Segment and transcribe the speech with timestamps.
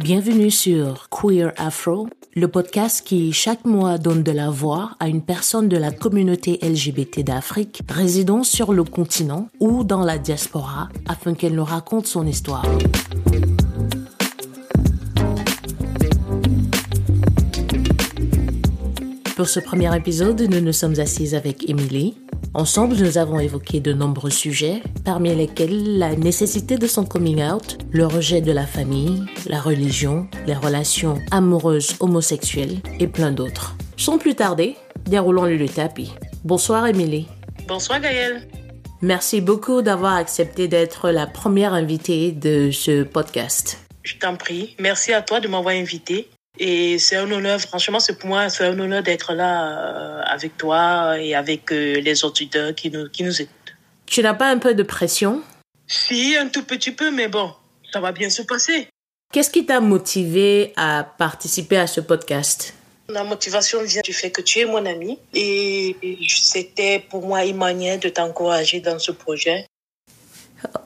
[0.00, 5.22] Bienvenue sur Queer Afro, le podcast qui chaque mois donne de la voix à une
[5.22, 11.34] personne de la communauté LGBT d'Afrique résidant sur le continent ou dans la diaspora afin
[11.34, 12.66] qu'elle nous raconte son histoire.
[19.36, 22.16] Pour ce premier épisode, nous nous sommes assises avec Émilie.
[22.56, 27.78] Ensemble, nous avons évoqué de nombreux sujets, parmi lesquels la nécessité de son coming out,
[27.90, 33.74] le rejet de la famille, la religion, les relations amoureuses homosexuelles et plein d'autres.
[33.96, 36.12] Sans plus tarder, déroulons-le le tapis.
[36.44, 37.26] Bonsoir Émilie.
[37.66, 38.48] Bonsoir Gaëlle.
[39.02, 43.80] Merci beaucoup d'avoir accepté d'être la première invitée de ce podcast.
[44.04, 44.76] Je t'en prie.
[44.78, 46.28] Merci à toi de m'avoir invitée.
[46.58, 50.56] Et c'est un honneur, franchement, c'est pour moi, c'est un honneur d'être là euh, avec
[50.56, 53.74] toi et avec euh, les auditeurs qui nous, qui nous écoutent.
[54.06, 55.42] Tu n'as pas un peu de pression?
[55.86, 57.52] Si, un tout petit peu, mais bon,
[57.92, 58.88] ça va bien se passer.
[59.32, 62.74] Qu'est-ce qui t'a motivé à participer à ce podcast?
[63.08, 65.96] La motivation vient du fait que tu es mon ami et
[66.28, 69.66] c'était pour moi une manière de t'encourager dans ce projet.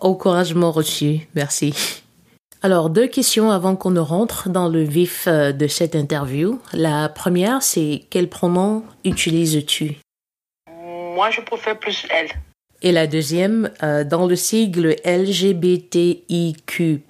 [0.00, 1.74] Encouragement reçu, merci.
[2.60, 6.60] Alors, deux questions avant qu'on ne rentre dans le vif euh, de cette interview.
[6.72, 9.98] La première, c'est quel pronom utilises-tu?
[11.14, 12.30] Moi, je préfère plus elle.
[12.82, 17.02] Et la deuxième, euh, dans le sigle LGBTIQ+,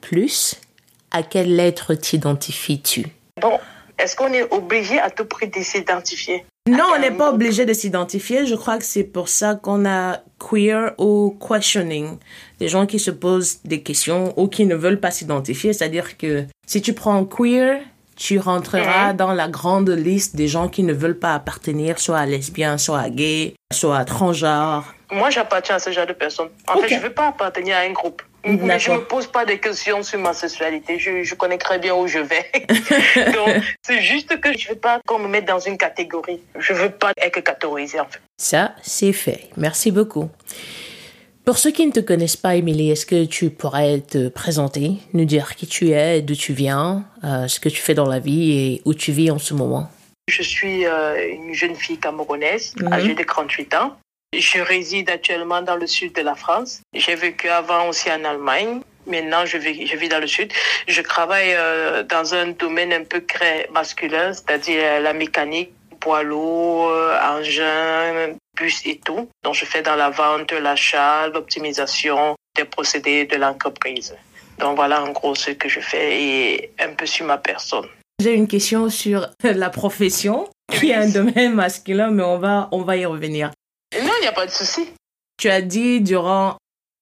[1.13, 3.07] à quelle lettre t'identifies-tu?
[3.41, 3.59] Bon,
[3.99, 6.45] est-ce qu'on est obligé à tout prix de s'identifier?
[6.69, 8.47] Non, on n'est pas obligé de s'identifier.
[8.47, 12.19] Je crois que c'est pour ça qu'on a queer ou questioning.
[12.61, 15.73] Des gens qui se posent des questions ou qui ne veulent pas s'identifier.
[15.73, 17.81] C'est-à-dire que si tu prends queer,
[18.17, 22.27] tu rentreras dans la grande liste des gens qui ne veulent pas appartenir soit à
[22.27, 24.95] lesbien, soit à gay, soit à transgenre.
[25.11, 26.49] Moi, j'appartiens à ce genre de personnes.
[26.67, 28.21] En fait, je ne veux pas appartenir à un groupe.
[28.45, 30.99] Je ne me pose pas de questions sur ma sexualité?
[30.99, 32.51] Je, je connais très bien où je vais.
[33.33, 36.41] Donc, c'est juste que je ne veux pas qu'on me mette dans une catégorie.
[36.59, 38.21] Je ne veux pas être catégorisée, en fait.
[38.37, 39.51] Ça, c'est fait.
[39.57, 40.31] Merci beaucoup.
[41.45, 45.25] Pour ceux qui ne te connaissent pas, Émilie, est-ce que tu pourrais te présenter, nous
[45.25, 48.53] dire qui tu es, d'où tu viens, euh, ce que tu fais dans la vie
[48.53, 49.89] et où tu vis en ce moment?
[50.29, 53.97] Je suis euh, une jeune fille camerounaise, âgée de 38 ans.
[54.37, 56.83] Je réside actuellement dans le sud de la France.
[56.95, 58.81] J'ai vécu avant aussi en Allemagne.
[59.07, 60.53] Maintenant, je vis, je vis dans le sud.
[60.87, 66.93] Je travaille euh, dans un domaine un peu très masculin, c'est-à-dire la mécanique, poids lourd,
[67.23, 69.29] engin, bus et tout.
[69.43, 74.15] Donc, je fais dans la vente, l'achat, l'optimisation des procédés de l'entreprise.
[74.59, 77.87] Donc, voilà en gros ce que je fais et un peu sur ma personne.
[78.21, 82.83] J'ai une question sur la profession, qui est un domaine masculin, mais on va, on
[82.83, 83.53] va y revenir.
[84.19, 84.89] Il n'y a pas de souci.
[85.39, 86.57] Tu as dit durant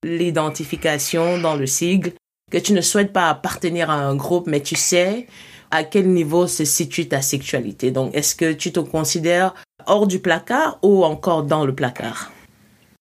[0.04, 2.12] l'identification dans le sigle
[2.50, 5.26] que tu ne souhaites pas appartenir à un groupe, mais tu sais
[5.70, 7.90] à quel niveau se situe ta sexualité.
[7.90, 9.54] Donc, est-ce que tu te considères
[9.86, 12.30] hors du placard ou encore dans le placard?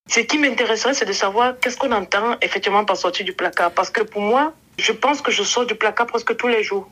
[0.10, 3.72] Ce qui m'intéresserait, c'est de savoir qu'est-ce qu'on entend effectivement par sortir du placard.
[3.72, 6.88] Parce que pour moi, je pense que je sors du placard presque tous les jours.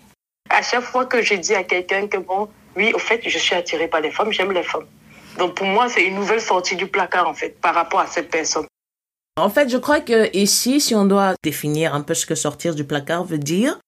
[0.49, 3.55] À chaque fois que je dis à quelqu'un que, bon, oui, au fait, je suis
[3.55, 4.85] attirée par les femmes, j'aime les femmes.
[5.37, 8.29] Donc pour moi, c'est une nouvelle sortie du placard, en fait, par rapport à cette
[8.29, 8.65] personne.
[9.35, 12.75] En fait, je crois que ici, si on doit définir un peu ce que sortir
[12.75, 13.79] du placard veut dire,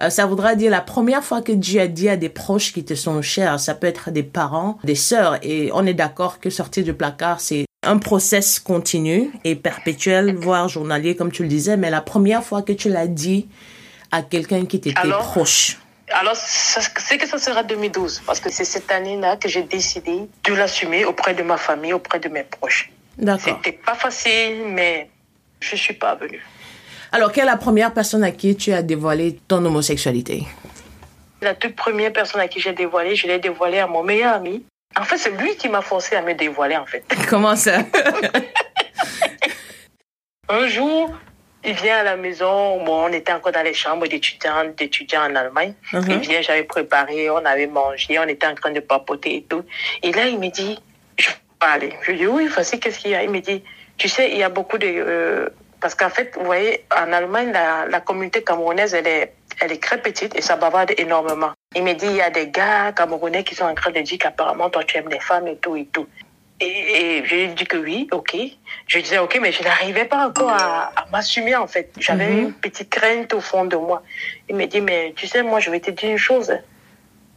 [0.00, 2.84] euh, ça voudra dire la première fois que Dieu a dit à des proches qui
[2.84, 6.48] te sont chers, ça peut être des parents, des sœurs, et on est d'accord que
[6.48, 11.76] sortir du placard, c'est un process continu et perpétuel, voire journalier, comme tu le disais,
[11.76, 13.48] mais la première fois que tu l'as dit
[14.10, 15.78] à quelqu'un qui t'était proche.
[16.12, 20.54] Alors, c'est que ça sera 2012, parce que c'est cette année-là que j'ai décidé de
[20.54, 22.90] l'assumer auprès de ma famille, auprès de mes proches.
[23.18, 23.58] D'accord.
[23.62, 25.08] C'était pas facile, mais
[25.60, 26.44] je suis pas venue.
[27.12, 30.46] Alors, quelle est la première personne à qui tu as dévoilé ton homosexualité?
[31.42, 34.64] La toute première personne à qui j'ai dévoilé, je l'ai dévoilé à mon meilleur ami.
[34.98, 37.04] En fait, c'est lui qui m'a forcé à me dévoiler, en fait.
[37.28, 37.78] Comment ça?
[40.48, 41.10] Un jour,
[41.66, 45.34] il vient à la maison, bon, on était encore dans les chambres d'étudiants, d'étudiants en
[45.34, 45.74] Allemagne.
[45.92, 46.04] Mhm.
[46.08, 49.64] Il vient, j'avais préparé, on avait mangé, on était en train de papoter et tout.
[50.02, 50.78] Et là, il me dit,
[51.18, 51.28] je
[51.58, 51.92] peux aller.
[52.02, 53.22] Je lui dis, oui, voici, qu'est-ce qu'il y a?
[53.22, 53.64] Il me dit,
[53.98, 54.86] tu sais, il y a beaucoup de...
[54.86, 55.48] euh,
[55.80, 59.82] parce qu'en fait, vous voyez, en Allemagne, la, la communauté camerounaise, elle est, elle est
[59.82, 61.52] très petite et ça bavarde énormément.
[61.74, 64.18] Il me dit, il y a des gars camerounais qui sont en train de dire
[64.18, 66.06] qu'apparemment, toi, tu aimes les femmes et tout et tout.
[66.60, 68.34] Et, et je lui ai dit que oui, ok.
[68.86, 71.90] Je disais ok, mais je n'arrivais pas encore à, à m'assumer en fait.
[71.98, 72.38] J'avais Mhm.
[72.44, 74.02] une petite crainte au fond de moi.
[74.48, 76.52] Il me dit, mais tu sais, moi je vais te dire une chose.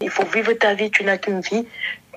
[0.02, 1.68] Il faut vivre ta vie, tu n'as qu'une vie.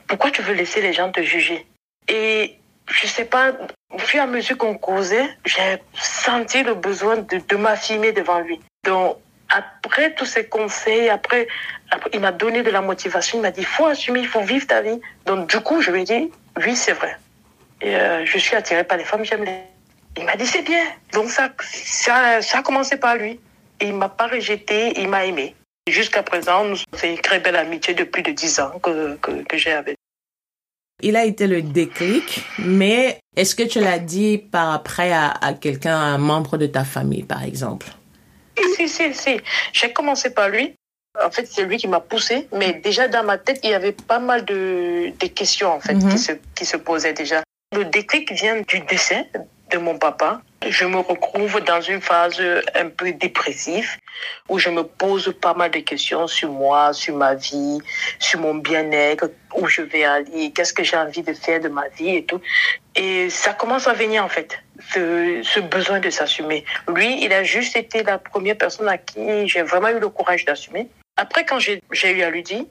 [0.06, 1.66] Pourquoi tu veux laisser les gens te juger?
[2.08, 2.56] Et
[2.90, 3.52] je sais pas,
[3.90, 8.38] au fur et à mesure qu'on causait, j'ai senti le besoin de, de m'affirmer devant
[8.40, 8.60] lui.
[8.84, 9.16] Donc,
[9.52, 11.46] après tous ces conseils, après,
[12.12, 13.38] il m'a donné de la motivation.
[13.38, 14.98] Il m'a dit, il faut assumer, il faut vivre ta vie.
[15.26, 16.30] Donc, du coup, je lui ai dit,
[16.64, 17.16] oui, c'est vrai.
[17.82, 19.58] Et euh, je suis attirée par les femmes, j'aime les.
[20.16, 20.84] Il m'a dit, c'est bien.
[21.12, 23.40] Donc, ça, ça, ça a commencé par lui.
[23.80, 25.54] Et il m'a pas rejeté, il m'a aimé.
[25.88, 26.64] Jusqu'à présent,
[26.94, 29.96] fait une très belle amitié de plus de dix ans que, que, j'ai avec
[31.04, 35.96] il a été le déclic, mais est-ce que tu l'as dit par après à quelqu'un,
[35.96, 37.88] un membre de ta famille, par exemple?
[38.76, 39.40] Si, si, si.
[39.72, 40.74] J'ai commencé par lui.
[41.22, 42.48] En fait, c'est lui qui m'a poussé.
[42.52, 45.94] Mais déjà, dans ma tête, il y avait pas mal de, de questions, en fait,
[45.94, 46.16] qui, mhm.
[46.16, 47.42] se, qui se posaient déjà.
[47.74, 49.26] Le déclic vient du décès
[49.72, 50.40] de mon papa.
[50.68, 52.40] Je me retrouve dans une phase
[52.74, 53.88] un peu dépressive
[54.48, 57.78] où je me pose pas mal de questions sur moi, sur ma vie,
[58.18, 61.88] sur mon bien-être, où je vais aller, qu'est-ce que j'ai envie de faire de ma
[61.88, 62.40] vie et tout.
[62.94, 64.58] Et ça commence à venir en fait,
[64.90, 66.64] ce, besoin de s'assumer.
[66.88, 70.44] Lui, il a juste été la première personne à qui j'ai vraiment eu le courage
[70.44, 70.88] d'assumer.
[71.16, 72.64] Après, quand j'ai eu à lui dire,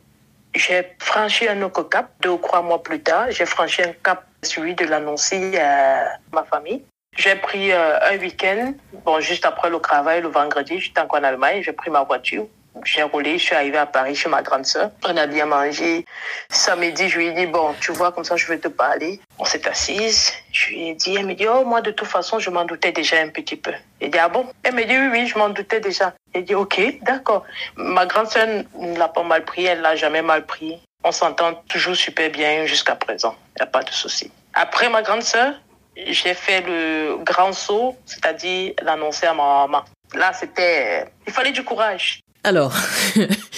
[0.54, 2.12] j'ai franchi un autre cap.
[2.22, 6.44] Deux ou trois mois plus tard, j'ai franchi un cap, celui de l'annoncer à ma
[6.44, 6.84] famille.
[7.18, 8.74] J'ai pris euh, un week-end,
[9.06, 12.48] bon, juste après le travail, le vendredi, j'étais encore en Allemagne, j'ai pris ma voiture,
[12.86, 14.92] j'ai roulé, je suis arrivée à Paris chez ma grande sœur.
[15.04, 16.06] On a bien mangé.
[16.50, 19.20] Samedi, je lui ai dit, bon, tu vois, comme ça, je vais te parler.
[19.40, 20.32] On s'est assise.
[20.52, 22.92] Je lui ai dit, elle me dit, oh, moi, de toute façon, je m'en doutais
[22.92, 23.74] déjà un petit peu.
[24.00, 24.48] Elle dit, ah bon?
[24.64, 26.14] Elle me dit, oui, oui, je m'en doutais déjà.
[26.34, 27.44] Elle dit, ok, d'accord.
[27.76, 30.80] Ma grande sœur ne l'a pas mal pris, elle l'a jamais mal pris.
[31.04, 33.36] On s'entend toujours super bien jusqu'à présent.
[33.56, 34.32] Il n'y a pas de souci.
[34.54, 35.54] Après ma grande sœur,
[35.96, 39.84] j'ai fait le grand saut, c'est-à-dire l'annoncer à ma maman.
[40.14, 42.20] Là, c'était, il fallait du courage.
[42.44, 42.74] Alors,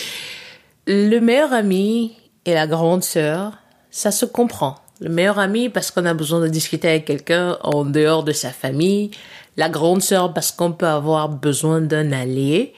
[0.87, 3.53] le meilleur ami et la grande sœur,
[3.91, 4.75] ça se comprend.
[4.99, 8.49] Le meilleur ami parce qu'on a besoin de discuter avec quelqu'un en dehors de sa
[8.49, 9.11] famille.
[9.57, 12.73] La grande sœur parce qu'on peut avoir besoin d'un allié.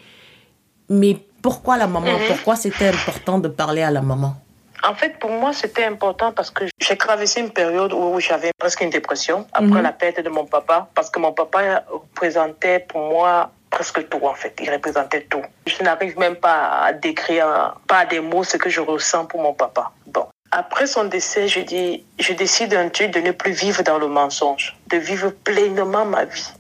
[0.90, 2.14] Mais pourquoi la maman?
[2.14, 2.28] Mhm.
[2.28, 4.36] Pourquoi c'était important de parler à la maman?
[4.84, 8.82] En fait, pour moi, c'était important parce que j'ai traversé une période où j'avais presque
[8.82, 9.82] une dépression après mhm.
[9.82, 14.34] la perte de mon papa, parce que mon papa représentait pour moi presque tout en
[14.34, 14.56] fait.
[14.62, 15.42] Il représentait tout.
[15.66, 19.54] Je n'arrive même pas à décrire, pas des mots, ce que je ressens pour mon
[19.54, 19.92] papa.
[20.08, 20.28] Bon.
[20.52, 24.08] Après son décès, je dis, je décide un truc de ne plus vivre dans le
[24.08, 26.54] mensonge, de vivre pleinement ma vie.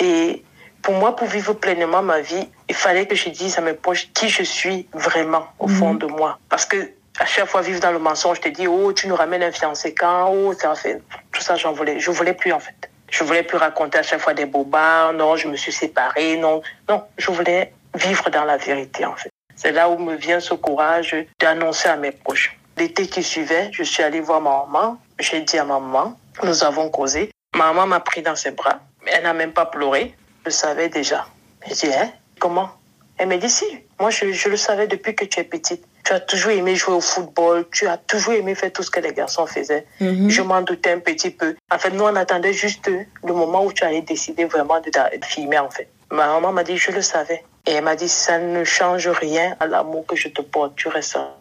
[0.00, 0.42] Et
[0.82, 4.08] pour moi, pour vivre pleinement ma vie, il fallait que je dise à mes proches
[4.12, 5.98] qui je suis vraiment au fond mhm.
[5.98, 6.38] de moi.
[6.48, 9.16] Parce que à chaque fois vivre dans le mensonge, je te dis, oh, tu nous
[9.16, 11.02] ramènes un fiancé quand, oh, ça fait,
[11.32, 12.87] tout ça, j'en voulais, je voulais plus, en fait.
[13.10, 16.62] Je voulais plus raconter à chaque fois des bobards, non, je me suis séparée, non,
[16.88, 19.30] non, je voulais vivre dans la vérité, en fait.
[19.56, 22.56] C'est là où me vient ce courage d'annoncer à mes proches.
[22.76, 26.62] L'été qui suivait, je suis allée voir ma maman, j'ai dit à ma maman, nous
[26.62, 27.30] avons causé.
[27.56, 30.14] Ma maman m'a pris dans ses bras, elle n'a même pas pleuré,
[30.44, 31.26] je savais déjà.
[31.66, 32.70] J'ai dit, hein, comment?
[33.16, 33.64] Elle m'a dit, si,
[33.98, 37.02] moi je le savais depuis que tu es petite tu as toujours aimé jouer au
[37.02, 39.86] football, tu as toujours aimé faire tout ce que les garçons faisaient.
[40.00, 40.30] Mhm.
[40.30, 41.54] Je m'en doutais un petit peu.
[41.70, 44.90] En fait, nous, on attendait juste le moment où tu allais décider vraiment de,
[45.26, 45.90] filmer, en fait.
[46.10, 47.44] Ma maman m'a dit, je le savais.
[47.66, 50.88] Et elle m'a dit, ça ne change rien à l'amour que je te porte, tu
[50.88, 51.36] resteras.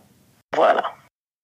[0.53, 0.83] Voilà.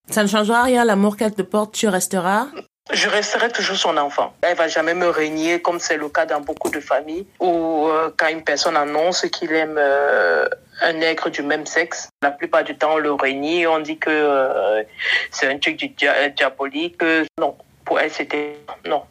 [0.09, 2.47] Ça ne changera rien à l'amour qu'elle te porte, tu resteras
[2.91, 4.33] je resterai toujours son enfant.
[4.41, 8.11] Elle va jamais me régner comme c'est le cas dans beaucoup de familles où euh,
[8.17, 10.47] quand une personne annonce qu'il aime euh,
[10.81, 14.09] un nègre du même sexe, la plupart du temps on le renie, on dit que
[14.09, 14.83] euh,
[15.31, 15.89] c'est un truc du
[16.35, 17.01] diabolique.
[17.39, 19.03] Non, pour elle c'était non.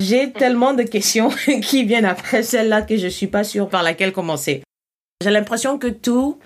[0.00, 1.28] J'ai tellement de questions
[1.62, 4.62] qui viennent après celle-là que je suis pas sûre par laquelle commencer.
[5.22, 6.38] J'ai l'impression que tout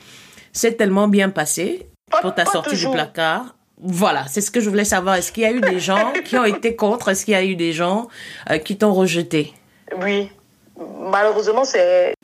[0.52, 1.86] s'est tellement bien passé
[2.20, 5.16] pour ta sortie du placard voilà, c'est ce que je voulais savoir.
[5.16, 7.08] Est-ce qu'il y a eu des gens qui ont été contre?
[7.08, 8.08] Est-ce qu'il y a eu des gens
[8.50, 9.52] euh, qui t'ont rejeté?
[10.00, 10.30] Oui.
[10.76, 12.14] Malheureusement, c'est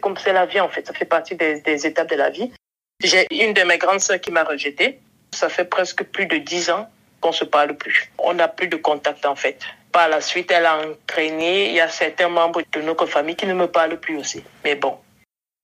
[0.00, 0.86] comme c'est la vie en fait.
[0.86, 2.50] Ça fait partie des, des étapes de la vie.
[3.02, 5.00] J'ai une de mes grandes sœurs qui m'a rejetée.
[5.32, 6.88] Ça fait presque plus de dix ans
[7.20, 8.10] qu'on se parle plus.
[8.18, 9.58] On n'a plus de contact en fait.
[9.92, 11.70] Par la suite, elle a entraîné.
[11.70, 14.42] Il y a certains membres de notre famille qui ne me parlent plus aussi.
[14.64, 14.98] Mais bon,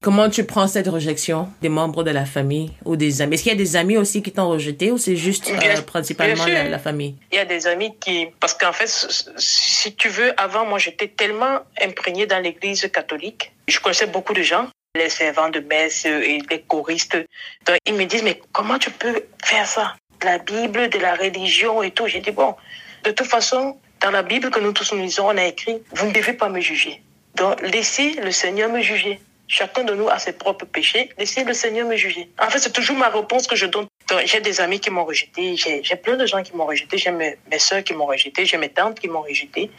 [0.02, 3.36] Comment tu prends cette rejection des membres de la famille ou des amis?
[3.36, 6.44] Est-ce qu'il y a des amis aussi qui t'ont rejeté ou c'est juste euh, principalement
[6.44, 7.14] la, famille?
[7.30, 8.26] Il y a des amis qui...
[8.40, 8.88] Parce qu'en fait,
[9.36, 13.52] si tu veux, avant, moi, j'étais tellement imprégnée dans l'église catholique.
[13.68, 14.66] Je connaissais beaucoup de gens,
[14.96, 17.16] les servants de messe et les choristes.
[17.64, 19.94] Donc, ils me disent, mais comment tu peux faire ça?
[20.24, 22.08] La Bible, de la religion et tout.
[22.08, 22.56] J'ai dit, bon,
[23.04, 26.08] de toute façon, dans la Bible que nous tous nous lisons, on a écrit, vous
[26.08, 27.00] ne devez pas me juger.
[27.36, 29.20] Donc, laissez le Seigneur me juger.
[29.48, 31.10] Chacun de nous a ses propres péchés.
[31.18, 32.30] Laissez le Seigneur me juger.
[32.38, 33.86] En fait, c'est toujours ma réponse que je donne.
[34.24, 35.56] J'ai des amis qui m'ont rejeté.
[35.56, 36.96] J'ai plein de gens qui m'ont rejeté.
[36.98, 38.46] J'ai mes, mes soeurs qui m'ont rejeté.
[38.46, 39.70] J'ai mes tantes qui m'ont rejeté.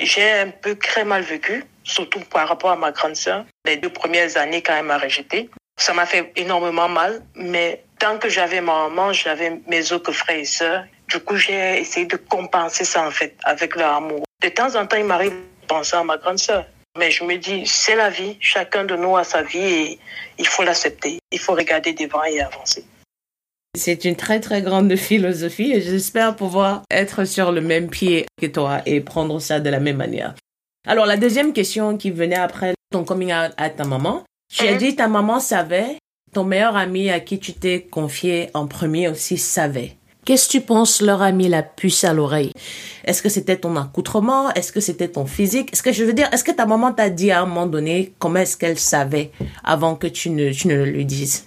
[0.00, 3.44] j'ai un peu très mal vécu, surtout par rapport à ma grande sœur.
[3.64, 7.22] Les deux premières années, quand elle m'a rejeté, ça m'a fait énormément mal.
[7.34, 10.84] Mais tant que j'avais ma maman, j'avais mes autres frères et sœurs.
[11.08, 14.22] Du coup, j'ai essayé de compenser ça, en fait, avec leur amour.
[14.42, 16.64] De temps en temps, il m'arrive de penser à ma grande sœur.
[16.98, 18.36] Mais je me dis, c'est la vie.
[18.40, 19.98] Chacun de nous a sa vie et
[20.38, 21.18] il faut l'accepter.
[21.32, 22.84] Il faut regarder devant et avancer.
[23.76, 28.46] C'est une très très grande philosophie et j'espère pouvoir être sur le même pied que
[28.46, 30.34] toi et prendre ça de la même manière.
[30.86, 34.22] Alors la deuxième question qui venait après ton coming out à ta maman,
[34.54, 34.78] tu as mhm.
[34.78, 35.98] dit ta maman savait,
[36.32, 39.96] ton meilleur ami à qui tu t'es confié en premier aussi savait.
[40.24, 42.52] Qu'est-ce que tu penses leur a mis la puce à l'oreille?
[43.04, 44.50] Est-ce que c'était ton accoutrement?
[44.54, 45.70] Est-ce que c'était ton physique?
[45.72, 48.14] Est-ce que je veux dire, est-ce que ta maman t'a dit à un moment donné
[48.18, 49.30] comment est-ce qu'elle savait
[49.62, 51.46] avant que tu ne, tu ne le lui dises?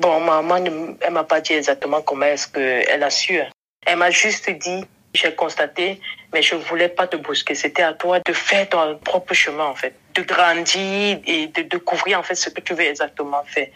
[0.00, 0.56] Bon, maman,
[1.00, 3.38] elle m'a pas dit exactement comment est-ce qu'elle a su.
[3.86, 6.00] Elle m'a juste dit, j'ai constaté,
[6.32, 7.54] mais je voulais pas te brusquer.
[7.54, 9.94] C'était à toi de faire ton propre chemin, en fait.
[10.14, 13.68] De grandir et de découvrir, en fait, ce que tu veux exactement faire.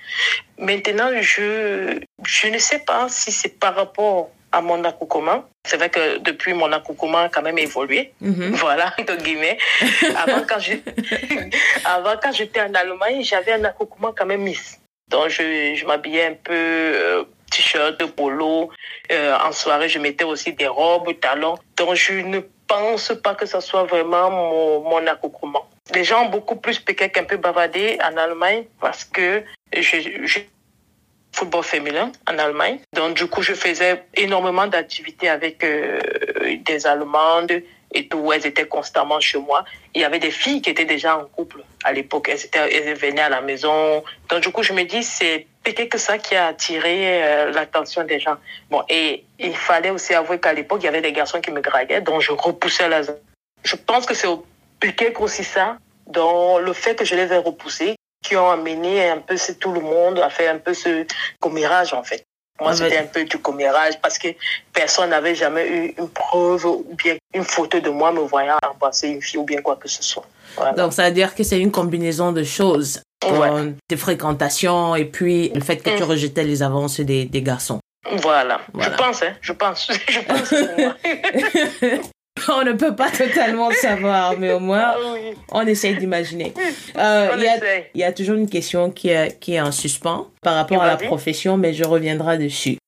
[0.59, 5.45] Maintenant, je, je ne sais pas si c'est par rapport à mon accouchement.
[5.65, 8.13] C'est vrai que depuis mon accouchement a quand même évolué.
[8.23, 8.51] Mm-hmm.
[8.53, 9.59] Voilà, entre guillemets.
[10.17, 10.75] Avant, quand je,
[11.85, 14.81] avant, quand j'étais en Allemagne, j'avais un accouchement quand même miss.
[15.09, 17.25] Donc, je, je m'habillais un peu euh,
[17.55, 18.71] t-shirt, polo.
[19.13, 21.57] Euh, en soirée, je mettais aussi des robes, talons.
[21.77, 25.01] Donc, je ne pense pas que ce soit vraiment mon, mon.
[25.95, 29.43] Les gens ont beaucoup plus peut-être peu bavardé en Allemagne parce que
[29.77, 30.41] je, je
[31.35, 32.79] football féminin en Allemagne.
[32.95, 36.01] Donc, du coup, je faisais énormément d'activités avec euh,
[36.65, 37.53] des Allemandes,
[37.95, 39.65] et tout, elles étaient constamment chez moi.
[39.95, 42.29] Il y avait des filles qui étaient déjà en couple à l'époque.
[42.29, 44.03] Elles, elles venaient à la maison.
[44.29, 48.05] Donc, du coup, je me dis, c'est peut-être que ça qui a attiré euh, l'attention
[48.05, 48.37] des gens.
[48.71, 51.61] Bon, et il fallait aussi avouer qu'à l'époque, il y avait des garçons qui me
[51.61, 53.03] draguaient, donc je repoussais la
[53.63, 54.29] Je pense que c'est
[54.81, 59.19] peut-être aussi ça, dans le fait que je les ai repoussés, qui ont amené un
[59.19, 61.07] peu tout le monde à faire un peu ce
[61.41, 62.27] commérage, en fait.
[62.61, 64.29] Moi, ah, c'était un peu du commérage parce que
[64.73, 69.09] personne n'avait jamais eu une preuve ou bien une photo de moi me voyant embrasser
[69.09, 70.25] une fille ou bien quoi que ce soit.
[70.77, 73.03] Donc, ça veut dire que c'est une combinaison de choses.
[73.89, 76.07] Tes fréquentations et puis le fait que tu mm.
[76.07, 77.81] rejetais les avances des, des garçons.
[78.19, 78.61] Voilà.
[78.79, 79.33] Je pense, hein.
[79.41, 79.91] Je pense.
[80.09, 80.55] Je pense.
[82.49, 84.95] on ne peut pas totalement savoir, mais au moins,
[85.51, 86.53] on essaye d'imaginer.
[86.97, 87.37] Euh,
[87.95, 90.87] il y, a toujours une question qui est, qui est en suspens par rapport à
[90.87, 92.79] la profession, mais je reviendrai dessus.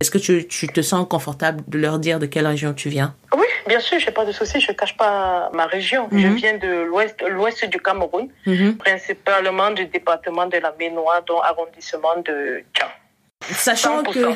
[0.00, 3.14] Est-ce que tu, tu, te sens confortable de leur dire de quelle région tu viens?
[3.36, 4.60] Oui, bien sûr, j'ai pas de souci.
[4.60, 6.08] Je cache pas ma région.
[6.10, 6.34] Je mhm.
[6.36, 6.88] viens de
[7.28, 8.78] l'ouest, du Cameroun, mhm.
[8.78, 12.88] principalement du département de la Ménois, dont arrondissement de Tchang.
[13.42, 14.28] Sachant que,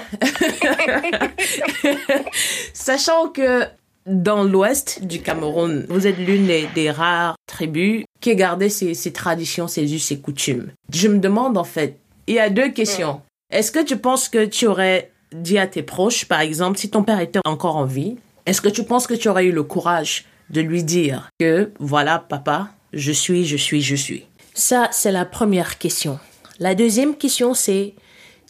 [2.74, 3.64] sachant que
[4.06, 9.68] dans l'ouest du Cameroun, vous êtes l'une des, rares tribus qui a gardé ses, traditions,
[9.68, 10.72] ses us, ses coutumes.
[10.92, 13.20] Je me demande en fait, il y a deux questions.
[13.50, 17.02] Est-ce que tu penses que tu aurais dit à tes proches, par exemple, si ton
[17.02, 20.26] père était encore en vie, est-ce que tu penses que tu aurais eu le courage
[20.50, 24.26] de lui dire que voilà, papa, je suis, je suis, je suis?
[24.54, 26.18] Ça, c'est la première question.
[26.60, 27.94] La deuxième question, c'est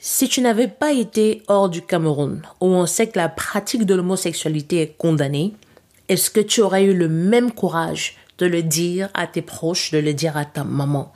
[0.06, 3.94] si tu n'avais pas été hors du Cameroun, où on sait que la pratique de
[3.94, 5.54] l'homosexualité est condamnée,
[6.10, 9.98] est-ce que tu aurais eu le même courage de le dire à tes proches, de
[9.98, 11.10] le dire à ta maman?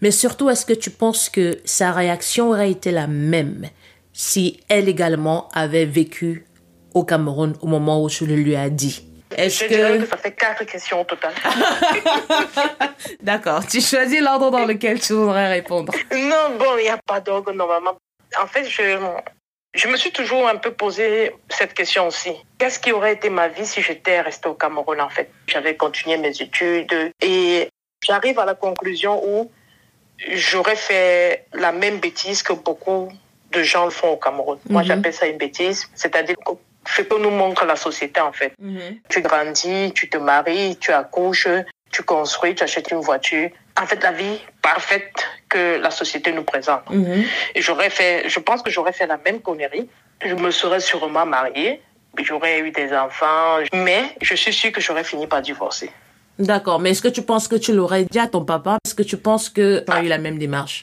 [0.00, 3.68] Mais surtout, est-ce que tu penses que sa réaction aurait été la même
[4.12, 6.44] si elle également avait vécu
[6.94, 9.04] au Cameroun au moment où tu le lui as dit?
[9.36, 9.98] Est-ce que...
[10.00, 11.32] que ça fait quatre questions au total.
[13.22, 13.64] D'accord.
[13.68, 15.94] Tu choisis l'ordre dans lequel tu voudrais répondre.
[16.12, 17.96] Non, bon, il n'y a pas d'ordre normalement
[18.40, 18.98] en fait, je,
[19.74, 22.32] je me suis toujours un peu posé cette question aussi.
[22.58, 25.30] Qu'est-ce qui aurait été ma vie si j'étais restée au Cameroun, en fait?
[25.46, 27.68] J'avais continué mes études et
[28.04, 29.50] j'arrive à la conclusion où
[30.32, 33.10] j'aurais fait la même bêtise que beaucoup
[33.50, 34.58] de gens le font au Cameroun.
[34.68, 34.88] Moi, mhm.
[34.88, 36.36] j'appelle ça une bêtise, c'est-à-dire
[36.86, 38.54] ce que nous montre la société, en fait.
[38.58, 39.00] Mhm.
[39.08, 41.48] Tu grandis, tu te maries, tu accouches,
[41.90, 43.50] tu construis, tu achètes une voiture.
[43.80, 46.88] En fait, la vie parfaite que la société nous présente.
[46.90, 47.24] Mhm.
[47.54, 49.88] Et j'aurais fait, je pense que j'aurais fait la même connerie.
[50.24, 51.80] Je me serais sûrement mariée,
[52.18, 55.90] j'aurais eu des enfants, mais je suis sûre que j'aurais fini par divorcer.
[56.38, 58.78] D'accord, mais est-ce que tu penses que tu l'aurais dit à ton papa?
[58.84, 60.82] Est-ce que tu penses que tu as eu la même démarche?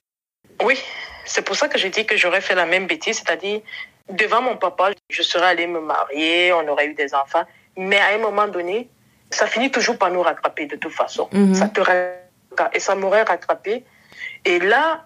[0.64, 0.78] Oui,
[1.26, 3.62] c'est pour ça que j'ai dit que j'aurais fait la même bêtise, c'est-à-dire
[4.10, 7.44] devant mon papa, je serais allée me marier, on aurait eu des enfants,
[7.78, 8.90] mais à un moment donné,
[9.30, 11.30] ça finit toujours par nous rattraper de toute façon.
[11.32, 11.54] Mhm.
[11.54, 11.82] Ça te
[12.74, 13.84] et ça m'aurait rattrapé.
[14.46, 15.06] Et là,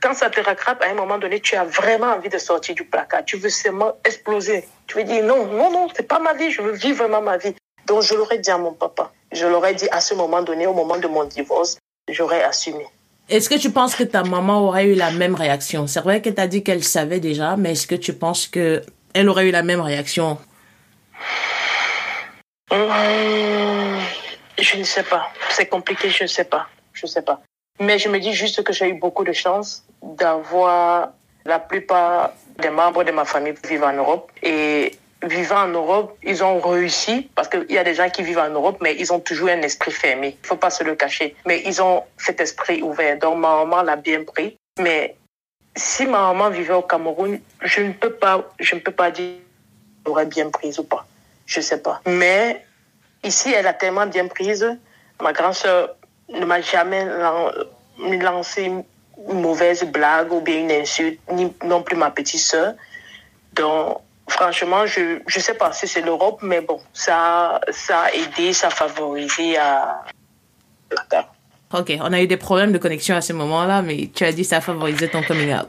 [0.00, 2.84] quand ça te rattrape, à un moment donné, tu as vraiment envie de sortir du
[2.84, 3.24] placard.
[3.24, 4.64] Tu veux seulement exploser.
[4.86, 6.50] Tu veux dire non, non, non, c'est pas ma vie.
[6.50, 7.54] Je veux vivre vraiment ma vie.
[7.86, 9.12] Donc je l'aurais dit à mon papa.
[9.32, 12.86] je l'aurais dit à ce moment donné, au moment de mon divorce, j'aurais assumé.
[13.28, 15.86] Est-ce que tu penses que ta maman aurait eu la même réaction?
[15.86, 18.82] C'est vrai qu'elle t'a dit qu'elle savait déjà, mais est-ce que tu penses que
[19.14, 20.38] elle aurait eu la même réaction?
[22.70, 23.98] Hum,
[24.60, 25.30] Je ne sais pas.
[25.50, 26.68] C'est compliqué, je ne sais pas.
[26.92, 27.40] Je ne sais pas.
[27.78, 31.10] Mais je me dis juste que j'ai eu beaucoup de chance d'avoir
[31.44, 36.42] la plupart des membres de ma famille vivent en Europe et vivant en Europe, ils
[36.42, 39.20] ont réussi parce qu'il y a des gens qui vivent en Europe, mais ils ont
[39.20, 40.36] toujours un esprit fermé.
[40.42, 41.34] Il faut pas se le cacher.
[41.46, 43.18] Mais ils ont cet esprit ouvert.
[43.18, 44.56] Donc, ma maman l'a bien pris.
[44.78, 45.16] Mais
[45.76, 49.34] si ma maman vivait au Cameroun, je ne peux pas, je ne peux pas dire
[50.04, 51.06] qu'elle aurait bien prise ou pas.
[51.46, 52.00] Je sais pas.
[52.06, 52.64] Mais
[53.24, 54.66] ici, elle a tellement bien prise.
[55.20, 55.96] Ma grande sœur
[56.28, 57.06] ne m'a jamais
[57.98, 62.74] lancé une mauvaise blague ou bien une insulte, ni non plus ma petite sœur.
[63.52, 63.98] Donc,
[64.28, 68.68] franchement, je ne sais pas si c'est l'Europe, mais bon, ça, ça a aidé, ça
[68.68, 70.02] a favorisé à
[71.72, 74.44] Ok, on a eu des problèmes de connexion à ce moment-là, mais tu as dit
[74.44, 75.68] ça a favorisé ton coming out.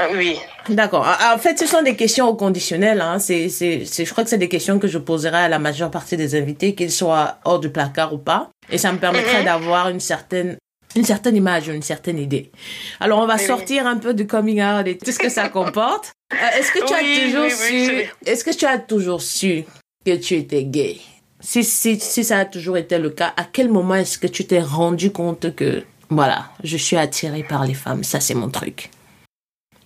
[0.00, 0.38] Ah, oui.
[0.68, 1.04] D'accord.
[1.04, 3.00] Ah, en fait, ce sont des questions au conditionnel.
[3.00, 3.18] Hein.
[3.18, 6.16] C'est, c'est, je crois que c'est des questions que je poserai à la majeure partie
[6.16, 8.48] des invités, qu'ils soient hors du placard ou pas.
[8.70, 9.46] Et ça me permettrait mhm.
[9.46, 10.56] d'avoir une certaine
[10.96, 12.50] une certaine image, une certaine idée.
[12.98, 16.12] Alors, on va sortir un peu du coming out et tout ce que ça comporte.
[16.32, 19.64] Euh, est-ce que tu as toujours su, est-ce que tu as toujours su
[20.06, 20.96] que tu étais gay?
[21.40, 24.46] Si, si, si ça a toujours été le cas, à quel moment est-ce que tu
[24.46, 28.90] t'es rendu compte que, voilà, je suis attirée par les femmes, ça c'est mon truc?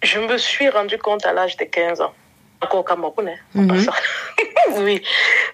[0.02, 2.12] Je me suis rendu compte à l'âge de 15 ans.
[2.61, 3.66] Encore au Cameroun, hein,
[4.76, 5.02] oui,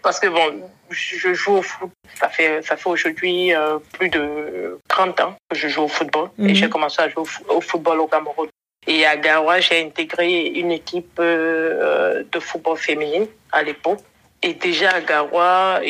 [0.03, 1.91] parce que bon, je joue au foot.
[2.15, 6.29] Ça fait, ça fait aujourd'hui euh, plus de 30 ans que je joue au football.
[6.39, 6.55] Et mhm.
[6.55, 8.49] j'ai commencé à jouer au, football au Cameroun.
[8.87, 14.01] Et à Gawa, j'ai intégré une équipe euh, de football féminine à l'époque.
[14.43, 15.81] Et déjà à Gawa,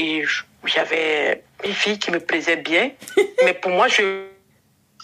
[0.65, 2.93] j'avais une fille qui me plaisait bien.
[3.45, 4.25] mais pour moi, je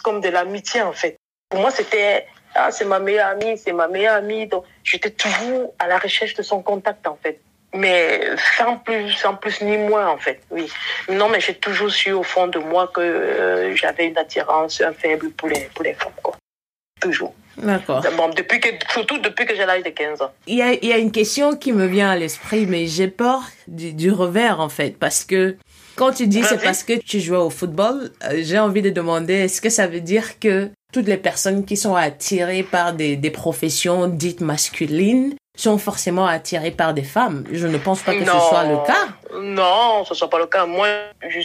[0.04, 1.16] comme de l'amitié en fait.
[1.48, 4.46] Pour moi, c'était ah, c'est ma meilleure amie, c'est ma meilleure amie.
[4.46, 7.40] Donc, j'étais toujours à la recherche de son contact en fait
[7.74, 8.20] mais
[8.56, 10.70] sans plus, sans plus ni moins en fait, oui.
[11.08, 14.92] Non, mais j'ai toujours su au fond de moi que euh, j'avais une attirance, un
[14.92, 16.36] faible pour les, pour les femmes, quoi.
[17.00, 17.34] Toujours.
[17.56, 18.04] D'accord.
[18.16, 20.32] Bon, depuis que, surtout depuis que j'ai l'âge de 15 ans.
[20.46, 23.08] Il y a, il y a une question qui me vient à l'esprit, mais j'ai
[23.08, 25.56] peur du, du, revers en fait, parce que
[25.96, 29.34] quand tu dis c'est parce que tu joues au football, euh, j'ai envie de demander
[29.34, 33.30] est-ce que ça veut dire que toutes les personnes qui sont attirées par des, des
[33.30, 37.44] professions dites masculines sont forcément attirés par des femmes.
[37.50, 39.08] Je ne pense pas que ce soit le cas.
[39.40, 40.66] Non, ce ne soit pas le cas.
[40.66, 40.86] Moi,
[41.28, 41.40] je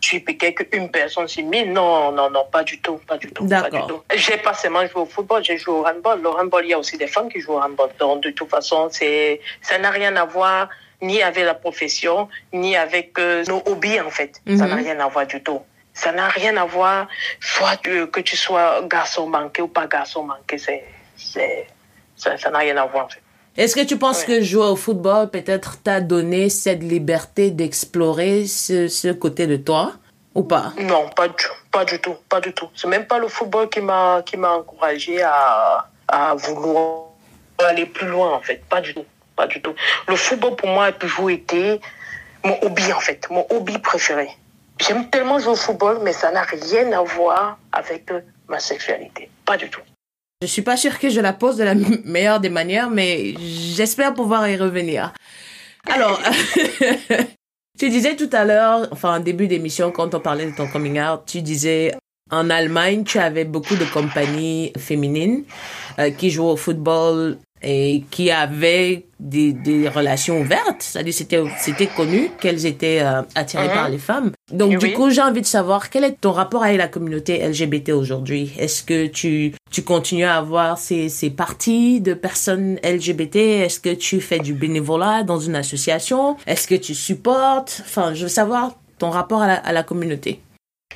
[0.00, 1.70] suis peut-être qu'une personne mille.
[1.70, 3.46] Non, non, non, pas du tout, pas du tout.
[3.46, 4.04] D'accord.
[4.14, 6.22] J'ai pas seulement joué au football, j'ai joué au handball.
[6.22, 7.90] Le handball, il y a aussi des femmes qui jouent au handball.
[7.98, 10.70] Donc, de toute façon, c'est, ça n'a rien à voir
[11.02, 14.40] ni avec la profession, ni avec euh, nos hobbies, en fait.
[14.46, 14.84] Ça n'a mhm.
[14.84, 15.60] rien à voir du tout.
[15.94, 17.06] Ça n'a rien à voir,
[17.40, 20.84] soit que tu sois garçon manqué ou pas garçon manqué, c'est,
[21.16, 21.66] c'est,
[22.16, 23.20] ça n'a rien à voir, en fait.
[23.56, 28.88] Est-ce que tu penses que jouer au football peut-être t'a donné cette liberté d'explorer ce,
[28.88, 29.92] ce, côté de toi
[30.34, 30.72] ou pas?
[30.76, 31.34] Non, pas du,
[31.70, 32.68] pas du tout, pas du tout.
[32.74, 37.10] C'est même pas le football qui m'a qui m'a encouragé à, à vouloir
[37.58, 39.04] aller plus loin en fait, pas du tout,
[39.36, 39.74] pas du tout.
[40.08, 41.80] Le football pour moi a toujours été
[42.42, 44.28] mon hobby en fait, mon hobby préféré.
[44.80, 48.10] J'aime tellement jouer au football, mais ça n'a rien à voir avec
[48.48, 49.80] ma sexualité, pas du tout.
[50.42, 54.14] Je suis pas sûre que je la pose de la meilleure des manières, mais j'espère
[54.14, 55.12] pouvoir y revenir.
[55.90, 56.20] Alors,
[57.78, 61.00] tu disais tout à l'heure, enfin, en début d'émission, quand on parlait de ton coming
[61.00, 61.94] out, tu disais,
[62.30, 65.44] en Allemagne, tu avais beaucoup de compagnies féminines
[65.98, 71.86] euh, qui jouent au football et qui avaient des, des relations ouvertes, c'est-à-dire c'était c'était
[71.86, 73.92] connu qu'elles étaient euh, attirées par mhm.
[73.92, 74.32] les femmes.
[74.52, 77.90] Donc du coup, j'ai envie de savoir quel est ton rapport avec la communauté LGBT
[77.90, 78.52] aujourd'hui?
[78.58, 83.94] Est-ce que tu tu continues à avoir ces ces parties de personnes LGBT Est-ce que
[83.94, 86.36] tu fais du bénévolat dans une association?
[86.46, 87.80] Est-ce que tu supportes?
[87.84, 90.40] Enfin, je veux savoir ton rapport à la, à la communauté.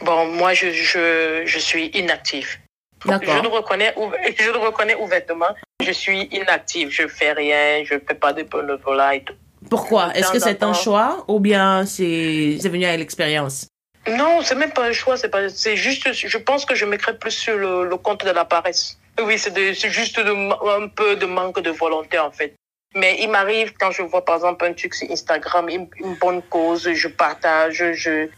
[0.05, 2.59] Bon, moi, je, je, je suis inactive.
[3.05, 3.95] Je le reconnais,
[4.39, 5.55] je le reconnais ouvertement.
[5.85, 9.35] Je suis inactive, je fais rien, je fais pas de bénévolat et tout.
[9.71, 10.13] Pourquoi?
[10.15, 13.69] Est-ce que c'est un choix ou bien c'est venu avec l'expérience?
[14.09, 17.19] Non, c'est même pas un choix, c'est pas, c'est juste, je pense que je mettrais
[17.19, 18.99] plus sur le, compte de la paresse.
[19.23, 22.55] Oui, c'est juste un peu de manque de volonté en fait.
[22.95, 25.89] Mais il m'arrive quand je vois par exemple un truc sur Instagram, une,
[26.21, 28.29] bonne cause, je partage, je,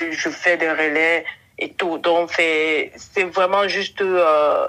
[0.00, 1.24] je fais des relais
[1.58, 1.98] et tout.
[1.98, 2.90] Donc, c'est
[3.32, 4.66] vraiment juste euh,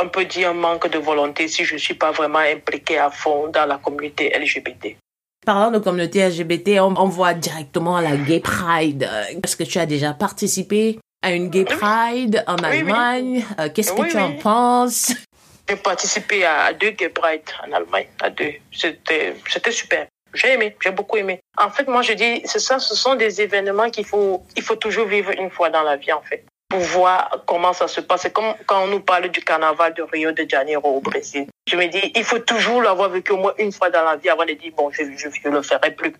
[0.00, 3.10] un peu dire un manque de volonté si je ne suis pas vraiment impliquée à
[3.10, 4.96] fond dans la communauté LGBT.
[5.44, 9.08] Parlant de communauté LGBT, on, on voit directement la Gay Pride.
[9.42, 13.44] Est-ce que tu as déjà participé à une Gay Pride en Allemagne?
[13.58, 15.12] Euh, Qu'est-ce que tu en penses?
[15.68, 18.52] J'ai participé à deux Gay Pride en Allemagne, à deux.
[18.72, 20.06] C'était, c'était super.
[20.34, 21.40] J'ai aimé, j'ai beaucoup aimé.
[21.58, 24.76] En fait, moi, je dis, c'est ça, ce sont des événements qu'il faut, il faut
[24.76, 28.22] toujours vivre une fois dans la vie, en fait, pour voir comment ça se passe.
[28.22, 31.46] C'est comme quand on nous parle du carnaval de Rio de Janeiro au Brésil.
[31.68, 34.30] Je me dis, il faut toujours l'avoir vécu au moins une fois dans la vie
[34.30, 36.14] avant de dire, bon, je ne le ferai plus.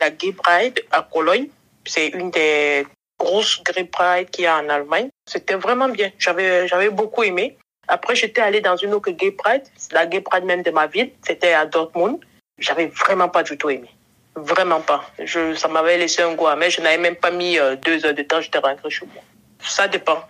[0.00, 1.48] La Gay Pride à Cologne,
[1.84, 2.86] c'est une des
[3.18, 5.10] grosses Gay Pride qu'il y a en Allemagne.
[5.26, 6.10] C'était vraiment bien.
[6.18, 7.58] J'avais, j'avais beaucoup aimé.
[7.88, 11.10] Après, j'étais allée dans une autre Gay Pride, la Gay Pride même de ma ville.
[11.22, 12.20] C'était à Dortmund
[12.60, 13.90] j'avais vraiment pas du tout aimé.
[14.36, 15.04] Vraiment pas.
[15.18, 18.14] Je, ça m'avait laissé un goût mais Je n'avais même pas mis euh, deux heures
[18.14, 19.22] de temps, j'étais rentrée chez moi.
[19.60, 20.24] Ça dépend.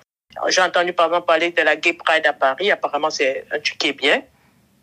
[0.49, 2.71] J'ai entendu par exemple parler de la Gay Pride à Paris.
[2.71, 4.23] Apparemment, c'est un truc qui est bien.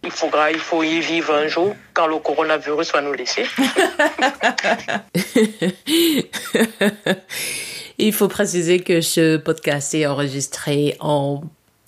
[0.03, 3.47] Il faudra, il faut y vivre un jour quand le coronavirus va nous laisser.
[7.97, 11.41] il faut préciser que ce podcast est enregistré en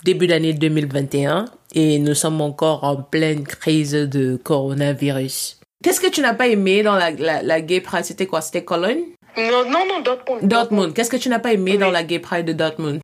[0.04, 5.60] début d'année 2021 et nous sommes encore en pleine crise de coronavirus.
[5.84, 8.04] Qu'est-ce que tu n'as pas aimé dans la, la, Gay Pride?
[8.04, 8.42] C'était quoi?
[8.42, 9.04] C'était Cologne?
[9.38, 10.44] Non, non, non, Dortmund.
[10.44, 10.94] Dortmund.
[10.94, 13.00] Qu'est-ce que tu n'as pas aimé dans la Gay Pride de Dortmund?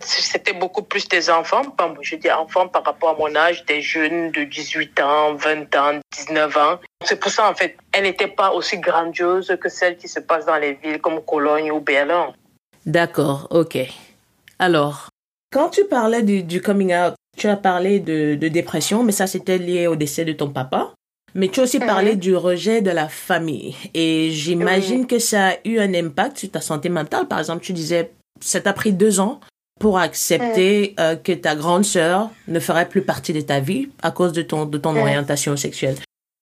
[0.00, 1.62] C'était beaucoup plus des enfants.
[2.00, 6.00] Je dis enfants par rapport à mon âge, des jeunes de 18 ans, 20 ans,
[6.16, 6.78] 19 ans.
[7.04, 10.46] C'est pour ça, en fait, elle n'était pas aussi grandiose que celle qui se passe
[10.46, 12.32] dans les villes comme Cologne ou Berlin.
[12.84, 13.78] D'accord, ok.
[14.58, 15.08] Alors,
[15.52, 19.86] quand tu parlais du, coming out, tu as parlé de, dépression, mais ça c'était lié
[19.86, 20.92] au décès de ton papa.
[21.34, 23.76] Mais tu as aussi parlé du rejet de la famille.
[23.92, 27.28] Et j'imagine que ça a eu un impact sur ta santé mentale.
[27.28, 29.40] Par exemple, tu disais, ça t'a pris deux ans
[29.78, 34.10] pour accepter euh, que ta grande sœur ne ferait plus partie de ta vie à
[34.10, 35.96] cause de ton, de ton orientation sexuelle.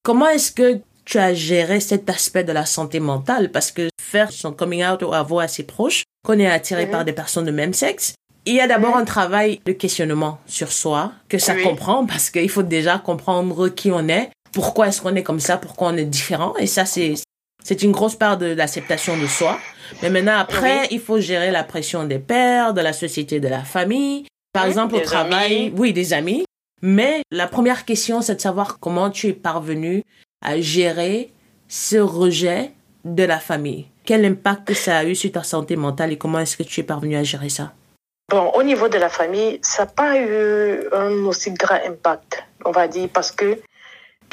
[0.04, 3.50] Comment est-ce que tu as géré cet aspect de la santé mentale?
[3.50, 7.04] Parce que faire son coming out ou avoir à ses proches, qu'on est attiré par
[7.04, 8.14] des personnes de même sexe,
[8.46, 12.50] il y a d'abord un travail de questionnement sur soi, que ça comprend, parce qu'il
[12.50, 16.04] faut déjà comprendre qui on est, pourquoi est-ce qu'on est comme ça, pourquoi on est
[16.04, 17.14] différent, et ça, c'est,
[17.62, 19.58] c'est une grosse part de l'acceptation de soi.
[20.02, 23.62] Mais maintenant, après, il faut gérer la pression des pères, de la société, de la
[23.62, 24.26] famille.
[24.52, 26.44] Par exemple, au travail, oui, des amis.
[26.82, 30.02] Mais la première question, c'est de savoir comment tu es parvenu
[30.44, 31.30] à gérer
[31.68, 32.72] ce rejet
[33.04, 33.86] de la famille.
[34.04, 36.84] Quel impact ça a eu sur ta santé mentale et comment est-ce que tu es
[36.84, 37.72] parvenu à gérer ça?
[38.30, 42.70] Bon, au niveau de la famille, ça n'a pas eu un aussi grand impact, on
[42.70, 43.60] va dire, parce que,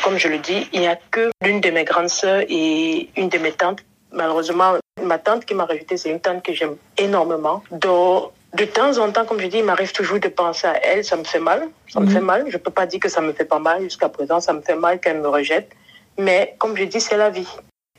[0.03, 3.29] comme je le dis, il n'y a que l'une de mes grandes sœurs et une
[3.29, 3.79] de mes tantes.
[4.11, 7.63] Malheureusement, ma tante qui m'a rejetée, c'est une tante que j'aime énormément.
[7.71, 11.03] Donc, de temps en temps, comme je dis, il m'arrive toujours de penser à elle,
[11.05, 11.69] ça me fait mal.
[11.87, 12.11] Ça me mhm.
[12.11, 12.45] fait mal.
[12.47, 14.39] Je ne peux pas dire que ça me fait pas mal jusqu'à présent.
[14.39, 15.71] Ça me fait mal qu'elle me rejette.
[16.17, 17.47] Mais comme je dis, c'est la vie.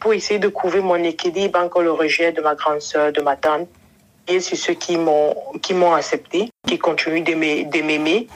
[0.00, 3.36] Pour essayer de couvrir mon équilibre, encore le rejet de ma grande sœur, de ma
[3.36, 3.68] tante,
[4.40, 8.28] sur ceux qui m'ont qui m'ont accepté, qui continuent de m'aimer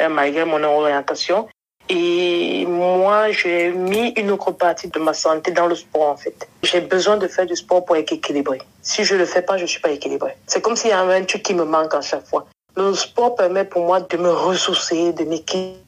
[0.00, 1.48] euh, malgré mon orientation.
[1.88, 6.48] Et moi, j'ai mis une autre partie de ma santé dans le sport, en fait.
[6.64, 8.60] J'ai besoin de faire du sport pour être équilibré.
[8.82, 10.36] Si je le fais pas, je suis pas équilibré.
[10.48, 12.46] C'est comme s'il y avait un truc qui me manque à chaque fois.
[12.76, 15.85] Le sport permet pour moi de me ressourcer, de m'équilibrer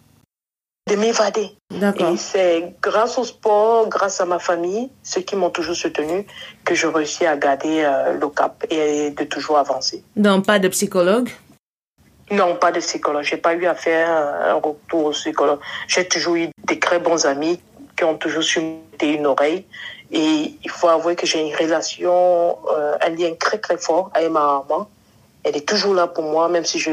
[0.89, 1.51] de m'évader.
[1.73, 6.27] Et c'est grâce au sport, grâce à ma famille, ceux qui m'ont toujours soutenu,
[6.65, 10.03] que je réussis à garder euh, le cap et de toujours avancer.
[10.17, 11.29] Donc, pas de psychologue?
[12.31, 13.23] Non, pas de psychologue.
[13.23, 15.61] J'ai pas eu à faire un retour au psychologue.
[15.87, 17.61] J'ai toujours eu des très bons amis
[17.97, 18.61] qui ont toujours su
[19.03, 19.65] une oreille.
[20.11, 24.31] Et il faut avouer que j'ai une relation, euh, un lien très très fort avec
[24.31, 24.89] ma maman.
[25.45, 26.91] Elle est toujours là pour moi, même si je,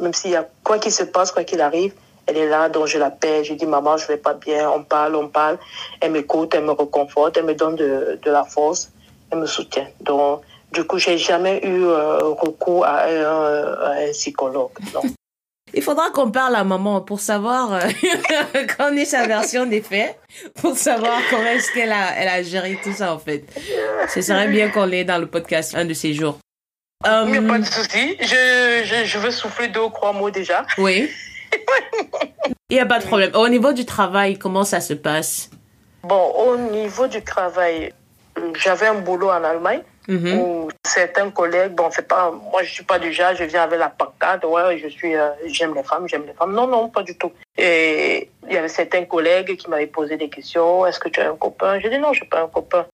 [0.00, 1.92] même s'il y a quoi qu'il se passe, quoi qu'il arrive,
[2.28, 5.16] elle est là, donc je l'appelle, je dis maman, je vais pas bien, on parle,
[5.16, 5.58] on parle.
[6.00, 8.92] Elle m'écoute, elle me reconforte, elle me donne de, de, la force,
[9.30, 9.86] elle me soutient.
[10.02, 14.72] Donc, du coup, j'ai jamais eu euh, recours à un, psychologue.
[15.74, 17.80] Il faudra qu'on parle à maman pour savoir euh,
[18.76, 20.18] qu'on ait sa version des faits,
[20.60, 23.44] pour savoir comment est-ce qu'elle a, elle a géré tout ça en fait.
[24.08, 26.38] Ce serait bien qu'on l'ait dans le podcast un de ces jours.
[27.04, 28.16] Il n'y a pas de souci.
[28.18, 30.66] Je, je, je veux souffler deux ou trois mots déjà.
[30.78, 31.10] Oui.
[32.70, 33.30] Il n'y a pas de problème.
[33.34, 35.50] Au niveau du travail, comment ça se passe?
[36.02, 37.92] Bon, au niveau du travail,
[38.54, 40.38] j'avais un boulot en Allemagne mhm.
[40.38, 43.78] où certains collègues, bon, c'est pas, moi je suis pas du genre, je viens avec
[43.78, 46.52] la pancarte, ouais, je suis, euh, j'aime les femmes, j'aime les femmes.
[46.52, 47.32] Non, non, pas du tout.
[47.56, 50.86] Et il y avait certains collègues qui m'avaient posé des questions.
[50.86, 51.78] Est-ce que tu as un copain?
[51.80, 52.86] J'ai dit non, je n'ai pas un copain.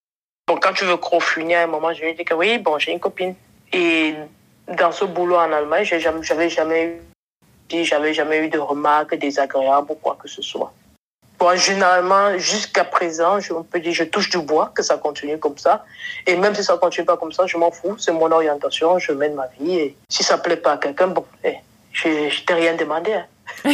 [0.46, 2.78] Bon, quand tu veux crofunir à un moment, je lui ai dit que oui, bon,
[2.78, 3.34] j'ai une copine.
[3.72, 4.14] Et
[4.68, 7.13] dans ce boulot en Allemagne, j'avais jamais eu
[7.82, 10.72] j'avais jamais eu de remarques désagréables ou quoi que ce soit.
[11.38, 15.38] Bon, généralement, jusqu'à présent, je, on peut dire, je touche du bois, que ça continue
[15.38, 15.84] comme ça.
[16.26, 17.98] Et même si ça continue pas comme ça, je m'en fous.
[17.98, 19.76] C'est mon orientation, je mène ma vie.
[19.76, 21.56] Et si ça plaît pas à quelqu'un, bon, eh,
[21.92, 23.12] je, t'ai rien demandé.
[23.12, 23.26] Hein.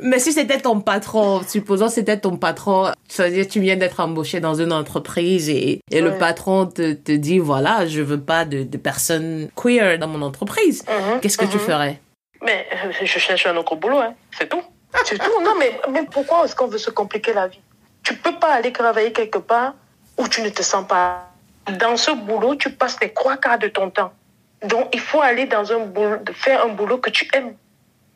[0.00, 4.54] Mais si c'était ton patron, supposons c'était ton patron, c'est-à-dire tu viens d'être embauché dans
[4.54, 8.76] une entreprise et, et le patron te, te, dit voilà, je veux pas de, de
[8.76, 10.84] personnes queer dans mon entreprise.
[10.86, 11.62] Mhm, Qu'est-ce que tu mhm.
[11.62, 12.00] ferais?
[12.42, 14.14] Mais euh, je cherche un autre boulot, hein.
[14.36, 14.62] c'est tout.
[15.04, 15.42] C'est tout.
[15.42, 17.60] Non, mais, mais pourquoi est-ce qu'on veut se compliquer la vie?
[18.02, 19.74] Tu peux pas aller travailler quelque part
[20.16, 21.30] où tu ne te sens pas.
[21.78, 24.12] Dans ce boulot, tu passes les trois quarts de ton temps.
[24.62, 27.54] Donc, il faut aller dans un boulot, faire un boulot que tu aimes.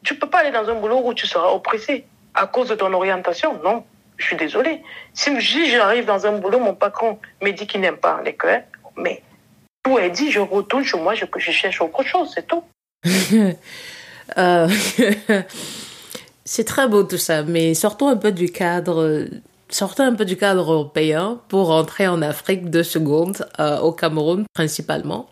[0.02, 2.92] Tu peux pas aller dans un boulot où tu seras oppressé à cause de ton
[2.92, 3.61] orientation.
[3.62, 3.85] Non,
[4.16, 4.83] je suis désolée.
[5.14, 8.62] Si, j'arrive dans un boulot, mon patron me dit qu'il n'aime pas les cœurs,
[8.96, 9.22] mais
[9.83, 12.62] tout est dit, je retourne chez moi, je, je cherche autre chose, c'est tout.
[14.38, 14.68] euh,
[16.44, 19.26] c'est très beau tout ça, mais sortons un peu du cadre,
[19.68, 24.44] sortons un peu du cadre européen pour rentrer en Afrique deux secondes, euh, au Cameroun
[24.55, 25.28] principalement,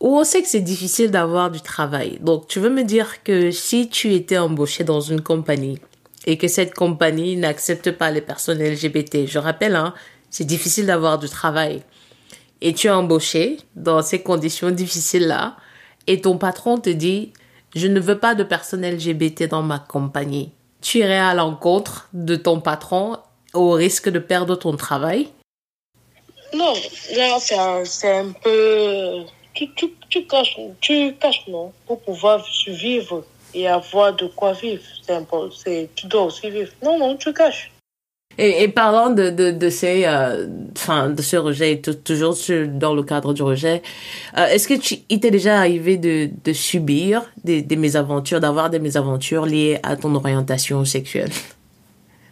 [0.00, 2.18] où on sait que c'est difficile d'avoir du travail.
[2.20, 5.78] Donc, tu veux me dire que si tu étais embauché dans une compagnie
[6.26, 9.94] et que cette compagnie n'accepte pas les personnes LGBT, je rappelle, hein,
[10.30, 11.82] c'est difficile d'avoir du travail.
[12.60, 15.56] Et tu es embauché dans ces conditions difficiles-là,
[16.06, 17.32] et ton patron te dit
[17.74, 20.50] je ne veux pas de personnes LGBT dans ma compagnie.
[20.80, 23.18] Tu irais à l'encontre de ton patron
[23.54, 25.28] au risque de perdre ton travail?
[26.52, 26.74] Non,
[27.84, 29.24] c'est un peu...
[29.54, 34.82] Tu, tu, tu, caches, tu caches, non, pour pouvoir survivre et avoir de quoi vivre.
[35.02, 36.70] C'est important, c'est, tu dois aussi vivre.
[36.82, 37.70] Non, non, tu caches.
[38.38, 42.94] Et, et parlant de, de, de ces, euh, enfin, de ce rejet, toujours sur, dans
[42.94, 43.82] le cadre du rejet,
[44.38, 48.70] euh, est-ce que tu, il t'est déjà arrivé de, de subir des, des mésaventures, d'avoir
[48.70, 51.30] des mésaventures liées à ton orientation sexuelle?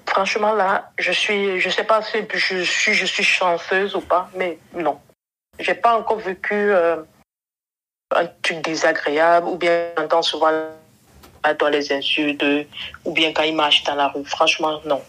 [0.07, 4.31] Franchement, là, je suis, je sais pas si je suis, je suis chanceuse ou pas,
[4.37, 4.97] mais non.
[5.59, 6.97] J'ai pas encore vécu euh,
[8.15, 10.51] un truc désagréable ou bien j'entends souvent
[11.59, 12.45] dans les insultes
[13.05, 14.25] ou bien quand il marche dans la rue.
[14.25, 15.03] Franchement, non.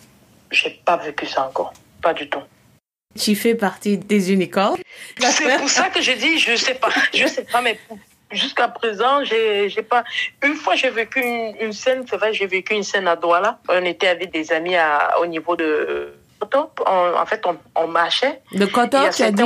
[0.51, 1.73] J'ai pas vécu ça encore.
[2.01, 2.41] Pas du tout.
[3.17, 4.77] Tu fais partie des unicornes.
[5.19, 6.89] C'est pour ça que je dis, je sais pas.
[7.13, 7.79] Je sais pas, mais
[8.31, 10.03] jusqu'à présent, j'ai, pas.
[10.43, 13.59] Une fois, j'ai vécu une, une scène, c'est vrai, j'ai vécu une scène à Douala.
[13.67, 18.41] On était avec des amis à, au niveau de en fait, on, on marchait.
[18.53, 19.43] De Coton, tu as dit?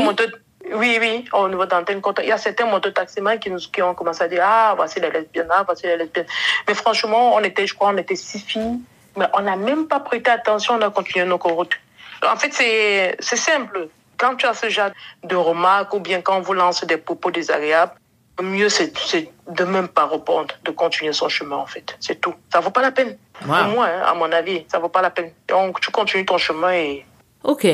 [0.74, 2.02] Oui, oui, au niveau d'antenne.
[2.22, 5.10] Il y a certains mototaximens qui nous, qui ont commencé à dire, ah, voici les
[5.10, 6.26] lesbiennes, ah, voici les lesbiennes.
[6.68, 8.80] Mais franchement, on était, je crois, on était six filles.
[9.16, 11.78] Mais on n'a même pas prêté attention, on a continué nos routes.
[12.26, 13.90] En fait, c'est, c'est simple.
[14.18, 14.92] Quand tu as ce genre
[15.24, 17.94] de remarques ou bien quand on vous lance des propos désagréables,
[18.40, 21.96] le mieux, c'est, c'est de même pas répondre, de continuer son chemin, en fait.
[22.00, 22.34] C'est tout.
[22.52, 23.18] Ça vaut pas la peine.
[23.46, 23.56] Wow.
[23.56, 25.32] Pour moi, hein, à mon avis, ça vaut pas la peine.
[25.48, 27.06] Donc, tu continues ton chemin et...
[27.44, 27.68] Ok.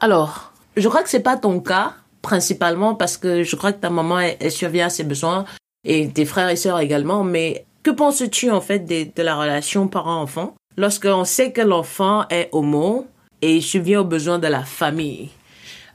[0.00, 3.90] Alors, je crois que c'est pas ton cas, principalement parce que je crois que ta
[3.90, 5.44] maman, elle, elle survient à ses besoins
[5.84, 9.88] et tes frères et sœurs également, mais que penses-tu, en fait, de, de la relation
[9.88, 10.54] parent-enfant?
[10.76, 13.06] Lorsqu'on sait que l'enfant est homo
[13.42, 15.30] et subvient aux besoins de la famille?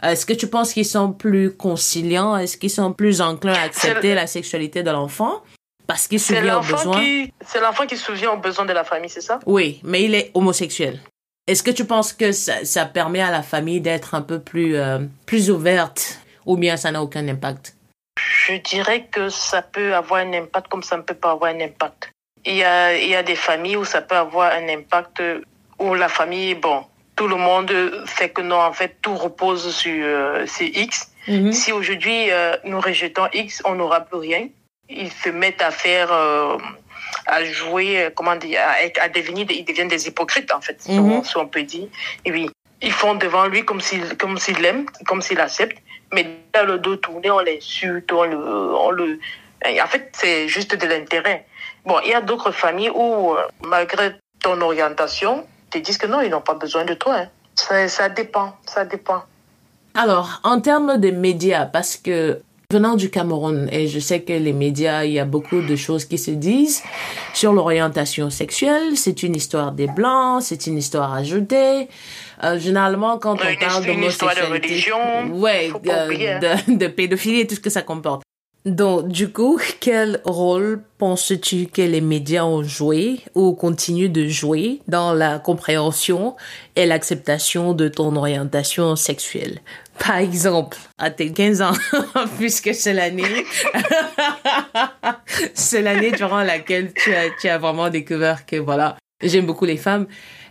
[0.03, 2.37] Est-ce que tu penses qu'ils sont plus conciliants?
[2.37, 5.41] Est-ce qu'ils sont plus enclins à accepter la sexualité de l'enfant?
[5.87, 7.01] Parce qu'il subvient aux besoins?
[7.45, 9.39] C'est l'enfant qui subvient aux besoins de la famille, c'est ça?
[9.45, 10.99] Oui, mais il est homosexuel.
[11.47, 14.75] Est-ce que tu penses que ça, ça, permet à la famille d'être un peu plus,
[14.75, 17.75] euh, plus ouverte ou bien ça n'a aucun impact?
[18.19, 21.61] Je dirais que ça peut avoir un impact comme ça ne peut pas avoir un
[21.61, 22.11] impact.
[22.45, 25.21] Il y a, il y a des familles où ça peut avoir un impact
[25.79, 26.83] où la famille, bon,
[27.15, 27.71] tout le monde
[28.05, 31.11] fait que non, en fait, tout repose sur, euh, sur X.
[31.27, 31.51] Mm -hmm.
[31.51, 34.43] Si aujourd'hui euh, nous rejetons X, on n'aura plus rien.
[34.89, 36.57] Ils se mettent à faire, euh,
[37.25, 41.23] à jouer, comment dire, à, à, devenir, ils deviennent des hypocrites en fait, mm -hmm.
[41.23, 41.87] si on peut dire.
[42.25, 42.49] Et oui,
[42.81, 45.77] ils font devant lui comme s'il, comme s'il l'aime, comme s'il accepte,
[46.13, 49.19] mais dans le dos tourné, on l'insulte, on le, on le,
[49.65, 51.45] en fait, c'est juste de l'intérêt.
[51.85, 56.29] Bon, il y a d'autres familles où, malgré ton orientation, te disent que non, ils
[56.29, 57.15] n'ont pas besoin de toi.
[57.15, 57.29] Hein.
[57.55, 59.23] Ça, ça dépend, ça dépend.
[59.95, 64.51] Alors, en termes de médias, parce que venant du Cameroun, et je sais que les
[64.51, 66.83] médias, il y a beaucoup de choses qui se disent
[67.33, 68.97] sur l'orientation sexuelle.
[68.97, 71.87] C'est une histoire des Blancs, c'est une histoire ajoutée.
[72.43, 74.41] Euh, généralement, quand on une, parle d'homosexualité...
[74.41, 74.97] de religion.
[75.31, 78.23] Ouais, de, de, de pédophilie et tout ce que ça comporte.
[78.65, 84.81] Donc, du coup, quel rôle penses-tu que les médias ont joué ou continuent de jouer
[84.89, 86.35] dans la compréhension
[86.75, 89.61] et l'acceptation de ton orientation sexuelle?
[89.99, 91.73] Par exemple, à tes 15 ans,
[92.37, 93.45] puisque c'est l'année,
[95.53, 100.07] c'est durant laquelle tu as, tu as vraiment découvert que voilà, J'aime beaucoup les femmes.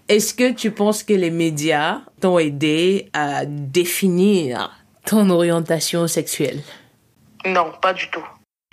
[0.09, 4.73] Est-ce que tu penses que les médias t'ont aidé à définir
[5.05, 6.61] ton orientation sexuelle?
[7.45, 8.25] Non, pas du tout.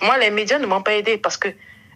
[0.02, 1.50] Moi, les médias ne m'ont pas aidé parce que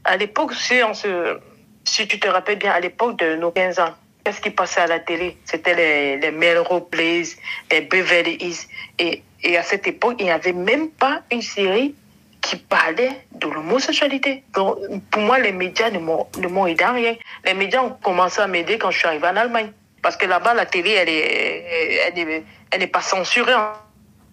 [0.04, 1.40] à l'époque, si, on se,
[1.84, 3.96] si tu te rappelles bien, à l'époque de nos 15 ans,
[4.28, 5.38] qu'est-ce qui passait à la télé?
[5.46, 7.38] C'était les, les Melrose Place,
[7.72, 8.68] les Beverly Hills.
[9.00, 11.96] Et, et à cette époque, il n'y avait même pas une série
[12.42, 14.44] qui parlait de l'homosexualité.
[14.54, 14.80] Donc,
[15.12, 17.16] pour moi, les médias ne m'ont aidé à rien.
[17.46, 19.72] Les médias ont commencé à m'aider quand je suis arrivée en Allemagne.
[20.02, 23.54] Parce que là-bas, la télé, elle est, elle est, elle n'est pas censurée.
[23.54, 23.76] Hein.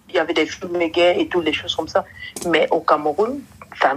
[0.08, 2.04] Il y avait des films gays et toutes les choses comme ça.
[2.48, 3.40] Mais au Cameroun,
[3.80, 3.94] ça,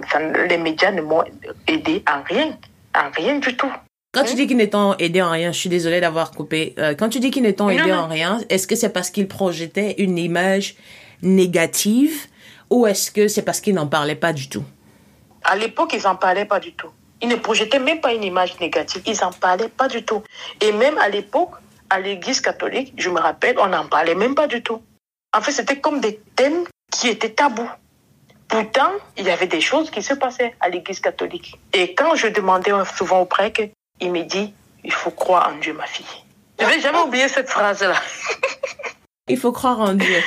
[0.48, 1.24] les médias ne m'ont
[1.66, 2.56] aidé à rien.
[2.94, 3.72] À rien du tout.
[4.18, 6.74] Quand tu dis qu'ils n'étant aidé en rien, je suis désolée d'avoir coupé.
[6.80, 9.96] Euh, quand tu dis qu'ils n'étant aidé en rien, est-ce que c'est parce qu'ils projetaient
[10.00, 10.76] une image
[11.22, 12.28] négative
[12.72, 14.64] ou est-ce que c'est parce qu'ils n'en parlaient pas du tout?
[15.44, 16.90] À l'époque, ils n'en parlaient pas du tout.
[17.22, 19.04] Ils ne projetaient même pas une image négative.
[19.06, 20.24] Ils n'en parlaient pas du tout.
[20.62, 21.52] Et même à l'époque,
[21.90, 24.82] à l'église catholique, je me rappelle, on n'en parlait même pas du tout.
[25.36, 27.70] En fait, c'était comme des thèmes qui étaient tabous.
[28.48, 31.60] Pourtant, il y avait des choses qui se passaient à l'église catholique.
[31.74, 33.62] Et quand je demandais souvent au prêtre,
[34.00, 36.06] il me dit, il faut croire en Dieu, ma fille.
[36.60, 37.96] Je vais jamais oublier cette phrase-là.
[39.30, 40.22] Il faut croire en Dieu.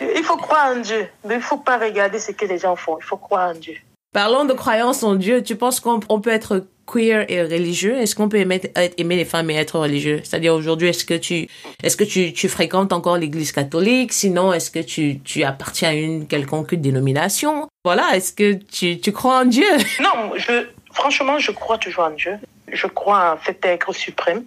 [0.00, 1.06] Il faut croire en Dieu.
[1.24, 2.96] Mais il ne faut pas regarder ce que les gens font.
[2.98, 3.74] Il faut croire en Dieu.
[4.14, 5.42] Parlons de croyance en Dieu.
[5.42, 7.98] Tu penses qu'on peut être queer et religieux?
[7.98, 8.62] Est-ce qu'on peut aimer,
[8.96, 10.22] aimer, les femmes et être religieux?
[10.24, 11.46] C'est-à-dire aujourd'hui, est-ce que tu
[11.82, 14.14] est-ce que tu, tu fréquentes encore l'Église catholique?
[14.14, 17.68] Sinon, est-ce que tu, tu appartiens à une quelconque dénomination?
[17.84, 18.16] Voilà.
[18.16, 19.68] Est-ce que tu, tu crois en Dieu?
[20.00, 22.38] Non, je franchement, je crois toujours en Dieu.
[22.72, 24.44] Je crois en cet être suprême.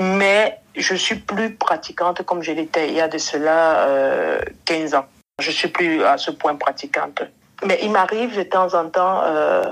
[0.00, 4.94] Mais je suis plus pratiquante comme je l'étais il y a de cela euh, 15
[4.94, 5.06] ans.
[5.40, 7.22] Je suis plus à ce point pratiquante.
[7.64, 9.64] Mais il m'arrive de temps en temps, euh,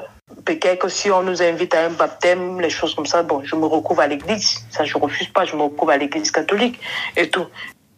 [0.45, 3.55] peut-être que si on nous invite à un baptême, les choses comme ça, bon, je
[3.55, 4.65] me recouvre à l'église.
[4.71, 6.81] Ça, je refuse pas, je me recouvre à l'église catholique
[7.17, 7.47] et tout.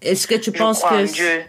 [0.03, 1.05] Est-ce que tu penses que...
[1.11, 1.45] Dieu.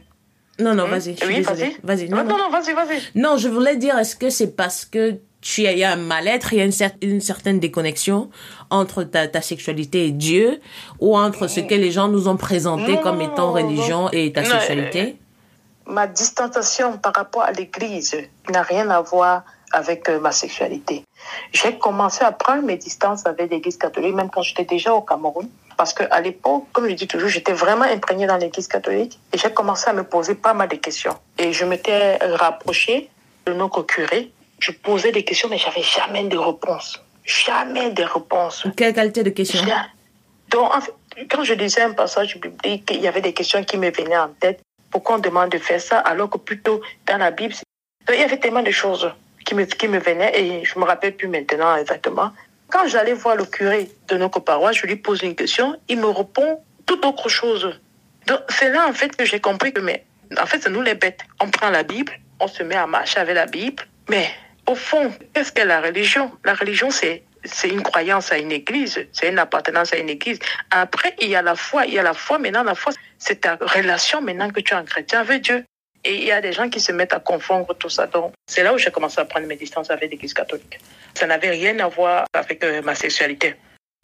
[0.60, 1.16] Non, non, vas-y.
[1.26, 1.78] Oui, vas-y.
[1.84, 2.10] Vas-y.
[2.10, 3.00] Non, non, non, vas-y, vas-y.
[3.16, 6.54] Non, je voulais dire, est-ce que c'est parce que tu il y a un mal-être,
[6.54, 8.30] il y a une, une, certaine déconnexion
[8.70, 10.60] entre ta, ta, sexualité et Dieu,
[11.00, 15.18] ou entre ce que les gens nous ont présenté comme étant religion et ta sexualité?
[15.86, 18.16] Ma distanciation par rapport à l'Église
[18.52, 21.04] n'a rien à voir avec euh, ma sexualité.
[21.52, 25.48] J'ai commencé à prendre mes distances avec l'Église catholique, même quand j'étais déjà au Cameroun.
[25.78, 29.52] Parce qu'à l'époque, comme je dis toujours, j'étais vraiment imprégnée dans l'Église catholique et j'ai
[29.52, 31.16] commencé à me poser pas mal de questions.
[31.38, 33.10] Et je m'étais rapprochée
[33.46, 37.02] de notre curé je posais des questions, mais j'avais jamais de réponse.
[37.26, 38.66] Jamais de réponse.
[38.76, 39.62] Quelle qualité de questions
[40.50, 40.72] Donc,
[41.30, 44.30] quand je lisais un passage biblique, il y avait des questions qui me venaient en
[44.30, 44.62] tête.
[44.90, 47.54] Pourquoi on demande de faire ça alors que plutôt dans la Bible,
[48.12, 49.12] il y avait tellement de choses
[49.46, 52.32] qui me, qui me venaient et je me rappelle plus maintenant exactement.
[52.70, 56.08] Quand j'allais voir le curé de notre paroisse, je lui pose une question, il me
[56.08, 57.80] répond tout autre chose.
[58.28, 60.06] Donc, c'est là, en fait, que j'ai compris que, mais,
[60.40, 61.22] en fait, c'est nous les bêtes.
[61.42, 64.30] On prend la Bible, on se met à marcher avec la Bible, mais
[64.70, 69.08] au fond, qu'est-ce que la religion La religion, c'est c'est une croyance à une église,
[69.14, 70.40] c'est une appartenance à une église.
[70.72, 72.38] Après, il y a la foi, il y a la foi.
[72.38, 75.64] Maintenant, la foi, c'est ta relation maintenant que tu es un chrétien avec Dieu.
[76.04, 78.08] Et il y a des gens qui se mettent à confondre tout ça.
[78.08, 80.80] Donc, c'est là où j'ai commencé à prendre mes distances avec l'église catholique.
[81.14, 83.56] Ça n'avait rien à voir avec euh, ma sexualité.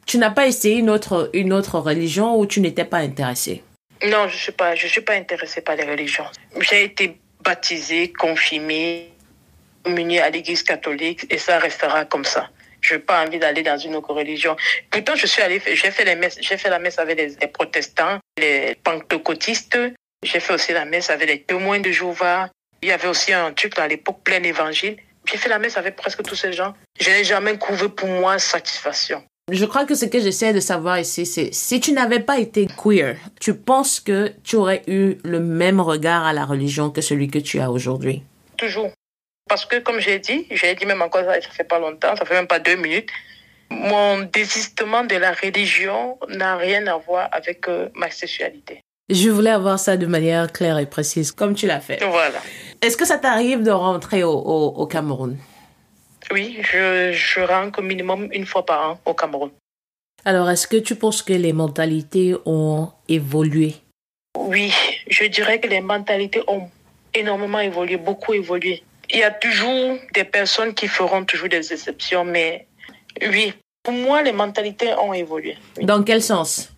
[0.05, 3.63] Tu n'as pas essayé une autre, une autre religion ou tu n'étais pas intéressée
[4.03, 6.25] Non, je ne suis, pas, je suis pas intéressée par les religions.
[6.59, 9.14] J'ai été baptisée, confirmée,
[9.85, 12.49] communier à l'église catholique et ça restera comme ça.
[12.81, 14.55] Je n'ai pas envie d'aller dans une autre religion.
[14.89, 18.19] Pourtant, je suis allée, j'ai fait les messes, j'ai fait la messe avec les, protestants,
[18.37, 19.77] les pentecôtistes.
[20.23, 22.49] J'ai fait aussi la messe avec les témoins de Jéhovah.
[22.81, 24.97] Il y avait aussi un truc à l'époque plein évangile.
[25.25, 26.73] J'ai fait la messe avec presque tous ces gens.
[26.99, 29.23] Je n'ai jamais trouvé pour moi satisfaction.
[29.51, 32.67] Je crois que ce que j'essaie de savoir ici, c'est si tu n'avais pas été
[32.67, 37.27] queer, tu penses que tu aurais eu le même regard à la religion que celui
[37.27, 38.23] que tu as aujourd'hui?
[38.57, 38.91] Toujours.
[39.47, 42.33] Parce que, comme j'ai dit, j'ai dit même encore, ça fait pas longtemps, ça fait
[42.33, 43.09] même pas deux minutes,
[43.69, 48.81] mon désistement de la religion n'a rien à voir avec euh, ma sexualité.
[49.09, 52.03] Je voulais avoir ça de manière claire et précise, comme tu l'as fait.
[52.03, 52.39] Voilà.
[52.81, 55.37] Est-ce que ça t'arrive de rentrer au, au, Cameroun?
[56.31, 59.51] Oui, je, je rentre au minimum une fois par an au Cameroun.
[60.25, 63.75] Alors, est-ce que tu penses que les mentalités ont évolué?
[64.35, 64.73] Oui,
[65.07, 66.67] je dirais que les mentalités ont
[67.13, 68.83] énormément évolué, beaucoup évolué.
[69.15, 72.67] Il y a toujours des personnes qui feront toujours des exceptions, mais
[73.21, 75.57] oui, pour moi, les mentalités ont évolué.
[75.81, 76.69] Dans quel sens?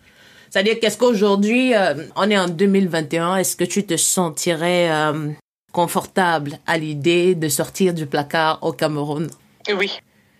[0.51, 5.31] C'est-à-dire qu'est-ce qu'aujourd'hui, euh, on est en 2021, est-ce que tu te sentirais euh,
[5.73, 9.29] confortable à l'idée de sortir du placard au Cameroun?
[9.75, 9.91] Oui.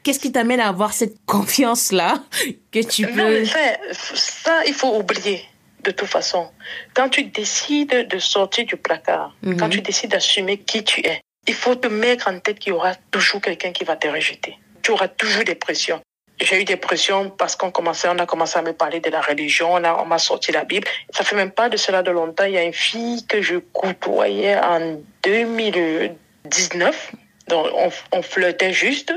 [0.04, 2.24] qu'est-ce qui t'amène à avoir cette confiance-là
[2.72, 3.12] que tu peux...
[3.12, 3.46] Non, mais
[3.94, 5.42] ça, il faut oublier
[5.84, 6.48] de toute façon.
[6.94, 9.70] Quand tu décides de sortir du placard, quand mhm.
[9.70, 12.94] tu décides d'assumer qui tu es, il faut te mettre en tête qu'il y aura
[13.12, 14.58] toujours quelqu'un qui va te rejeter.
[14.82, 16.02] Tu auras toujours des pressions.
[16.40, 19.74] J'ai eu des pressions parce qu'on commençait, a commencé à me parler de la religion,
[19.74, 20.88] on, on m'a sorti la Bible.
[21.10, 22.44] Ça fait même pas de cela de longtemps.
[22.44, 27.12] Il y a une fille que je côtoyais en 2019.
[27.48, 29.14] Donc, on, on flirtait juste.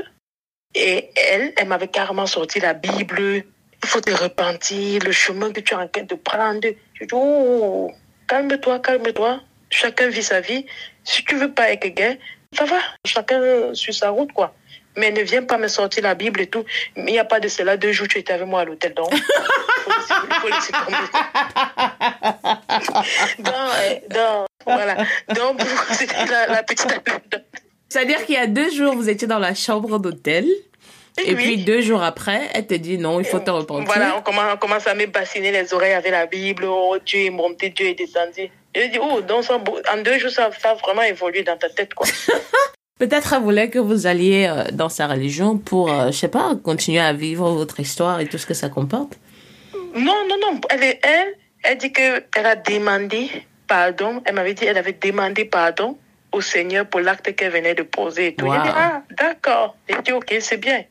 [0.73, 3.43] Et elle, elle m'avait carrément sorti la Bible.
[3.83, 6.67] Il faut te repentir, le chemin que tu es en train de prendre.
[6.93, 7.91] Je dis, oh,
[8.27, 9.41] calme-toi, calme-toi.
[9.69, 10.65] Chacun vit sa vie.
[11.03, 12.19] Si tu veux pas être gay,
[12.53, 12.79] ça va.
[13.05, 14.53] Chacun suit sa route, quoi.
[14.97, 16.65] Mais ne viens pas me sortir la Bible et tout.
[16.97, 17.77] Il n'y a pas de cela.
[17.77, 18.93] Deux jours, tu étais avec moi à l'hôtel.
[18.93, 19.09] Donc,
[23.39, 23.53] donc,
[24.09, 24.97] donc, voilà.
[25.33, 26.93] Donc, c'était la, la petite
[27.87, 30.45] C'est-à-dire qu'il y a deux jours, vous étiez dans la chambre d'hôtel.
[31.25, 33.85] Et, puis deux jours après, elle te dit non, il faut te repentir.
[33.85, 36.65] Voilà, on commence, on commence à me bassiner les oreilles avec la Bible.
[36.65, 38.49] Oh, Dieu est monté, Dieu est descendu.
[38.75, 41.93] Je dis, oh, donc en deux jours, ça, ça a vraiment évolué dans ta tête,
[41.93, 42.07] quoi.
[42.99, 46.55] Peut-être elle voulait que vous alliez euh, dans sa religion pour, euh, je sais pas,
[46.63, 49.17] continuer à vivre votre histoire et tout ce que ça comporte.
[49.95, 50.61] Non, non, non.
[50.69, 53.29] Elle, elle, elle dit qu'elle a demandé
[53.67, 54.21] pardon.
[54.25, 55.97] Elle m'avait dit qu'elle avait demandé pardon
[56.31, 58.45] au Seigneur pour l'acte qu'elle venait de poser et tout.
[58.45, 58.61] Wow.
[58.61, 59.75] dit, ah, d'accord.
[59.87, 60.83] Elle dit, ok, c'est bien.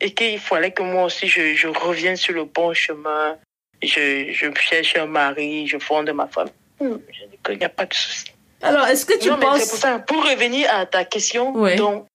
[0.00, 3.36] Et qu'il fallait que moi aussi, je, je revienne sur le bon chemin.
[3.82, 6.52] Je, je cherche un mari, je fonde ma famille.
[6.82, 8.26] Hmm, je dis qu'il n'y a pas de souci.
[8.60, 9.68] Alors, est-ce que tu non, penses...
[9.68, 12.06] pour, ça, pour revenir à ta question, donc,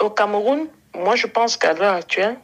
[0.00, 2.36] au Cameroun, moi, je pense qu'à l'heure actuelle,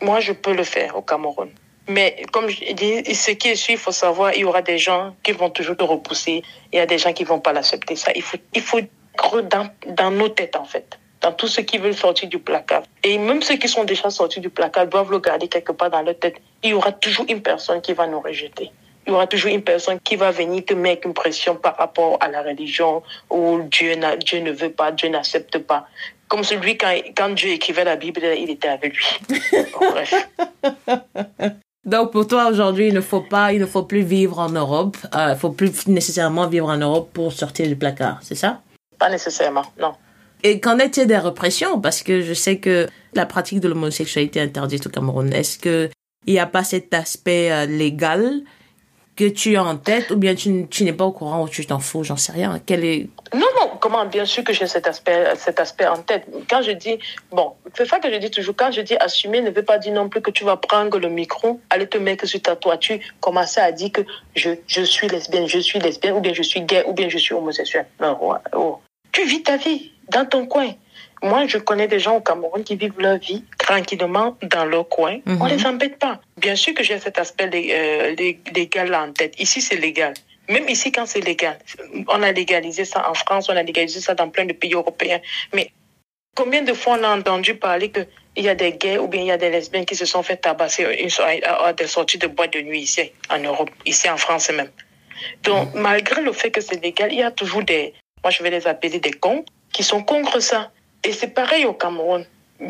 [0.00, 1.50] moi, je peux le faire au Cameroun.
[1.86, 4.78] Mais comme je dis, ce qui est sûr, il faut savoir, il y aura des
[4.78, 6.42] gens qui vont toujours te repousser.
[6.72, 7.94] Il y a des gens qui vont pas l'accepter.
[7.94, 8.80] Ça, il faut, il faut
[9.42, 10.98] dans, dans nos têtes, en fait.
[11.20, 12.82] Dans tous ceux qui veulent sortir du placard.
[13.02, 16.02] Et même ceux qui sont déjà sortis du placard doivent le garder quelque part dans
[16.02, 16.36] leur tête.
[16.62, 18.70] Il y aura toujours une personne qui va nous rejeter
[19.06, 22.16] il y aura toujours une personne qui va venir te mettre une pression par rapport
[22.20, 23.94] à la religion ou Dieu,
[24.24, 25.86] Dieu ne veut pas, Dieu n'accepte pas.
[26.28, 29.06] Comme celui, quand, quand Dieu écrivait la Bible, il était avec lui.
[29.80, 30.28] Bref.
[31.84, 34.96] Donc pour toi aujourd'hui, il ne faut pas, il ne faut plus vivre en Europe.
[35.14, 38.62] Euh, il ne faut plus nécessairement vivre en Europe pour sortir du placard, c'est ça?
[38.98, 39.92] Pas nécessairement, non.
[40.42, 41.80] Et qu'en est-il des répressions?
[41.80, 45.32] Parce que je sais que la pratique de l'homosexualité est interdite au Cameroun.
[45.32, 45.90] Est-ce que
[46.26, 48.40] il n'y a pas cet aspect euh, légal
[49.16, 51.64] que tu as en tête ou bien tu, tu n'es pas au courant ou tu
[51.66, 52.60] t'en fous, j'en sais rien.
[52.64, 53.08] Quel est...
[53.32, 56.26] Non, non, comment Bien sûr que j'ai cet aspect, cet aspect en tête.
[56.48, 56.98] Quand je dis,
[57.30, 59.92] bon, c'est ça que je dis toujours, quand je dis assumer, ne veut pas dire
[59.92, 63.60] non plus que tu vas prendre le micro, aller te mettre sur ta toiture, commencer
[63.60, 64.02] à dire que
[64.34, 67.18] je, je suis lesbienne, je suis lesbienne, ou bien je suis gay, ou bien je
[67.18, 67.86] suis homosexuel.
[68.00, 68.18] Non,
[68.52, 68.78] oh.
[69.12, 70.72] Tu vis ta vie dans ton coin.
[71.24, 75.20] Moi, je connais des gens au Cameroun qui vivent leur vie tranquillement dans leur coin.
[75.26, 75.48] On ne mhm.
[75.48, 76.20] les embête pas.
[76.36, 78.14] Bien sûr que j'ai cet aspect euh,
[78.54, 79.34] légal en tête.
[79.40, 80.12] Ici, c'est légal.
[80.50, 81.58] Même ici, quand c'est légal.
[82.08, 85.20] On a légalisé ça en France, on a légalisé ça dans plein de pays européens.
[85.54, 85.70] Mais
[86.36, 89.28] combien de fois on a entendu parler qu'il y a des gays ou bien il
[89.28, 92.60] y a des lesbiennes qui se sont fait tabasser à des sorties de boîte de
[92.60, 94.70] nuit ici, en Europe, ici en France même.
[95.42, 95.80] Donc, mhm.
[95.80, 98.66] malgré le fait que c'est légal, il y a toujours des, moi je vais les
[98.66, 100.70] appeler des cons, qui sont contre ça.
[101.04, 102.24] Et c'est pareil au Cameroun.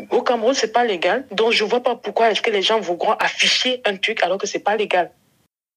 [0.09, 1.25] Au Cameroun, c'est pas légal.
[1.31, 4.47] Donc, je vois pas pourquoi est-ce que les gens voudront afficher un truc alors que
[4.47, 5.11] c'est pas légal.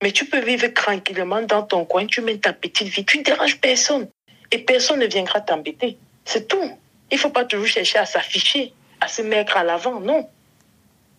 [0.02, 3.24] Mais tu peux vivre tranquillement dans ton coin, tu mets ta petite vie, tu ne
[3.24, 4.08] déranges personne.
[4.50, 5.98] Et personne ne viendra t'embêter.
[6.24, 6.70] C'est tout.
[7.10, 10.28] Il faut pas toujours chercher à s'afficher, à se mettre à l'avant, non.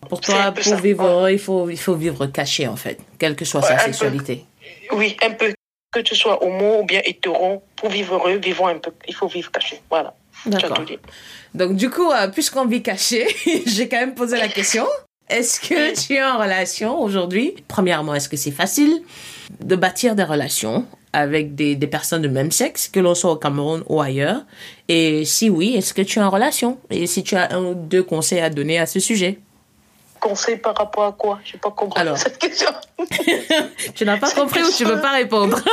[0.08, 3.62] Pour toi, pour vivre, il faut, il faut vivre caché, en fait, quelle que soit
[3.62, 4.44] sa sexualité.
[4.92, 5.52] Oui, un peu.
[5.92, 8.92] Que tu sois homo ou bien hétéro, pour vivre heureux, vivons un peu.
[9.08, 9.80] Il faut vivre caché.
[9.90, 10.14] Voilà.
[10.46, 10.82] D'accord.
[11.54, 13.26] Donc, du coup, euh, puisqu'on vit caché,
[13.66, 14.86] j'ai quand même posé la question.
[15.28, 17.54] Est-ce que tu es en relation aujourd'hui?
[17.68, 19.02] Premièrement, est-ce que c'est facile
[19.60, 23.36] de bâtir des relations avec des, des personnes de même sexe, que l'on soit au
[23.36, 24.42] Cameroun ou ailleurs?
[24.88, 26.78] Et si oui, est-ce que tu es en relation?
[26.90, 29.38] Et si tu as un ou deux conseils à donner à ce sujet?
[30.20, 31.40] Conseils par rapport à quoi?
[31.44, 32.68] Je n'ai pas compris Alors, cette question.
[33.94, 35.58] tu n'as pas compris ou tu ne veux pas répondre?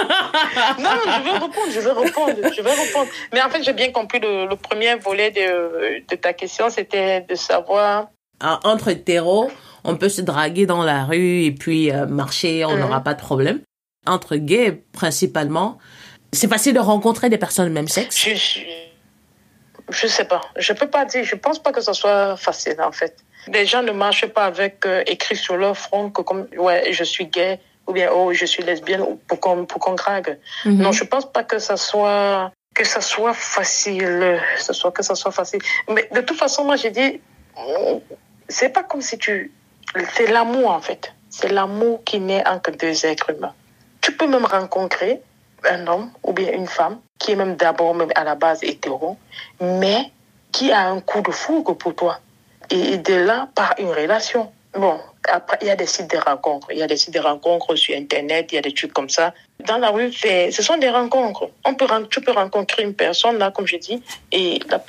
[0.80, 3.08] Non, je vais répondre, je vais répondre, je vais répondre.
[3.34, 7.36] Mais en fait, j'ai bien compris le, premier volet de, de ta question, c'était de
[7.36, 8.08] savoir...
[8.40, 9.52] Ah, entre hétéros,
[9.84, 13.04] on peut se draguer dans la rue et puis euh, marcher, on n'aura mhm.
[13.04, 13.62] pas de problème.
[14.06, 15.78] Entre gays, principalement,
[16.32, 18.18] c'est facile de rencontrer des personnes de même sexe.
[18.18, 18.60] Je, je,
[19.90, 20.42] je sais pas.
[20.58, 21.24] Je peux pas dire.
[21.24, 23.18] Je pense pas que ce soit facile, en fait.
[23.54, 27.04] Les gens ne marchent pas avec euh, écrit sur leur front que comme ouais je
[27.04, 30.38] suis gay ou bien oh je suis lesbienne pour qu'on pour qu'on drague.
[30.66, 30.82] Mhm.
[30.82, 35.32] Non, je pense pas que ça soit que ça soit facile, soit que ça soit
[35.32, 35.62] facile.
[35.90, 37.22] Mais de toute façon, moi j'ai dit
[38.50, 39.52] c'est pas comme si tu.
[40.14, 41.14] C'est l'amour, en fait.
[41.30, 43.54] C'est l'amour qui naît entre deux êtres humains.
[44.02, 45.22] Tu peux même rencontrer
[45.70, 49.18] un homme ou bien une femme qui est même d'abord même à la base hétéro,
[49.60, 50.12] mais
[50.52, 52.20] qui a un coup de foudre pour toi.
[52.70, 54.52] Et de là, par une relation.
[54.74, 56.68] Bon, après, il y a des sites de rencontres.
[56.72, 59.10] Il y a des sites de rencontres sur Internet, il y a des trucs comme
[59.10, 59.34] ça.
[59.66, 61.50] Dans la rue, ce sont des rencontres.
[61.66, 64.02] On peut, tu peux rencontrer une personne, là, comme je dis,
[64.32, 64.82] et la,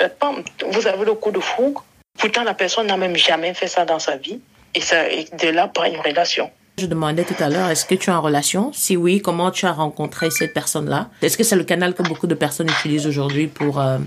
[0.70, 1.84] vous avez le coup de foudre.
[2.18, 4.40] Pourtant, la personne n'a même jamais fait ça dans sa vie.
[4.74, 6.50] Et, ça, et de là, par une relation.
[6.76, 8.72] Je demandais tout à l'heure, est-ce que tu es en relation?
[8.72, 11.08] Si oui, comment tu as rencontré cette personne-là?
[11.22, 13.98] Est-ce que c'est le canal que beaucoup de personnes utilisent aujourd'hui pour, euh,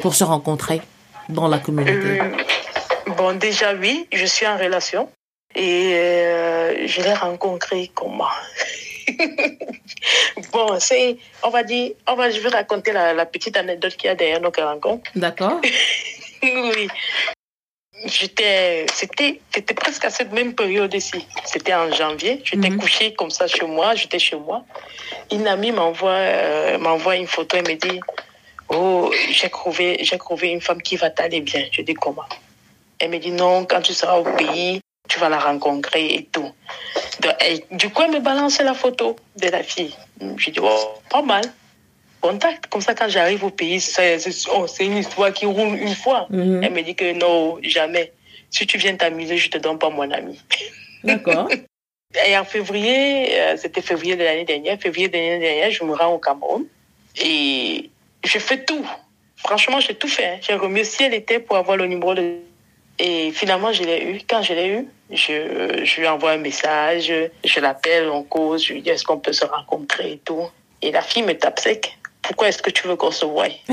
[0.00, 0.82] pour se rencontrer
[1.28, 2.20] dans la communauté?
[2.20, 2.30] Euh,
[3.16, 5.08] Bon, déjà oui, je suis en relation
[5.54, 8.28] et euh, je l'ai rencontré comment?
[10.52, 14.06] Bon, c'est, on va dire, on va, je vais raconter la, la petite anecdote qu'il
[14.06, 15.10] y a derrière notre rencontre.
[15.14, 15.60] D'accord.
[16.42, 16.88] oui
[18.04, 21.26] j'étais, c'était, c'était presque à cette même période ici.
[21.44, 22.40] C'était en janvier.
[22.44, 22.78] J'étais mhm.
[22.78, 23.94] couchée comme ça chez moi.
[23.94, 24.64] J'étais chez moi.
[25.32, 28.00] Une amie m'envoie, euh, m'envoie une photo et me dit,
[28.68, 31.64] oh, j'ai trouvé, j'ai trouvé une femme qui va t'aller bien.
[31.70, 32.24] Je dis comment?
[33.04, 34.80] Elle me dit non, quand tu seras au pays,
[35.10, 36.50] tu vas la rencontrer et tout.
[37.70, 39.94] du coup, elle me balance la photo de la fille.
[40.38, 41.44] Je dis, oh, pas mal
[42.22, 42.68] contact.
[42.68, 43.84] Comme ça, quand j'arrive au pays,
[44.54, 46.26] oh, c'est une histoire qui roule une fois.
[46.30, 46.62] Mhm.
[46.64, 48.12] Elle me dit que non, jamais.
[48.50, 50.40] Si tu viens t'amuser, je te donne pas mon ami.
[51.02, 51.48] D'accord.
[52.26, 55.92] Et en février, euh, c'était février de l'année dernière, février de l'année dernière, je me
[55.94, 56.64] rends au Cameroun
[57.20, 57.90] et
[58.24, 58.86] je fais tout.
[59.36, 60.26] Franchement, j'ai tout fait.
[60.26, 60.38] Hein.
[60.40, 62.36] J'ai remis si elle était pour avoir le numéro de...
[62.98, 64.20] Et finalement, je l'ai eu.
[64.28, 67.12] Quand je l'ai eu, je, je lui envoie un message,
[67.44, 70.48] je l'appelle, on cause, je lui dis est-ce qu'on peut se rencontrer et tout.
[70.80, 73.48] Et la fille me tape sec pourquoi est-ce que tu veux qu'on se voie?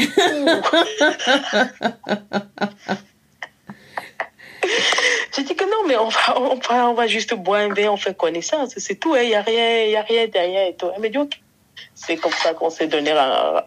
[5.33, 7.93] J'ai dit que non, mais on va, on va, on va juste boire un verre,
[7.93, 10.75] on fait connaissance, c'est tout, il hein, n'y a rien, il a rien derrière et
[10.75, 10.89] tout.
[10.93, 11.39] Elle me dit, ok.
[11.95, 13.13] C'est comme ça qu'on s'est donné,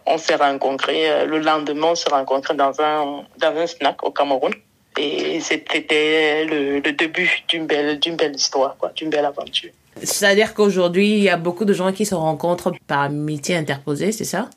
[0.07, 1.11] on s'est rencontrés.
[1.11, 4.53] Euh, le lendemain, on s'est rencontrés dans un, dans un snack au Cameroun.
[4.97, 9.71] Et c'était le, le, début d'une belle, d'une belle histoire, quoi, d'une belle aventure.
[10.03, 14.25] C'est-à-dire qu'aujourd'hui, il y a beaucoup de gens qui se rencontrent par amitié interposée, c'est
[14.25, 14.49] ça?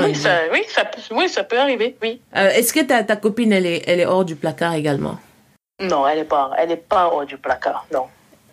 [0.00, 2.20] Oui, ça, oui, ça, oui, ça peut arriver, oui.
[2.36, 5.18] Euh, est-ce que ta, ta copine, elle est, elle est hors du placard également?
[5.80, 8.06] Non, elle n'est pas, elle est pas hors du placard, non.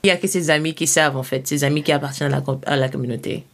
[0.04, 2.40] Il n'y a que ses amis qui savent, en fait, ses amis qui appartiennent à
[2.40, 3.46] la, à la communauté.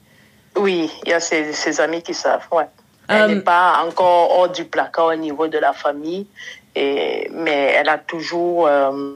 [0.56, 2.66] Oui, il y a ses, ses amis qui savent, ouais.
[3.10, 6.28] Elle n'est euh, pas encore hors du placard au niveau de la famille,
[6.76, 9.14] et, mais elle a toujours euh,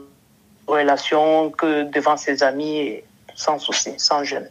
[0.66, 3.02] relation que devant ses amis,
[3.34, 4.50] sans souci, sans gêne.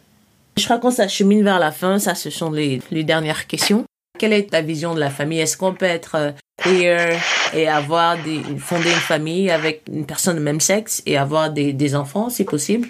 [0.56, 3.84] Je crois qu'on s'achemine vers la fin, ça ce sont les, les dernières questions.
[4.18, 5.40] Quelle est ta vision de la famille?
[5.40, 6.32] Est-ce qu'on peut être euh,
[6.62, 7.18] queer
[7.54, 11.72] et avoir des, fonder une famille avec une personne de même sexe et avoir des,
[11.72, 12.88] des enfants, si possible?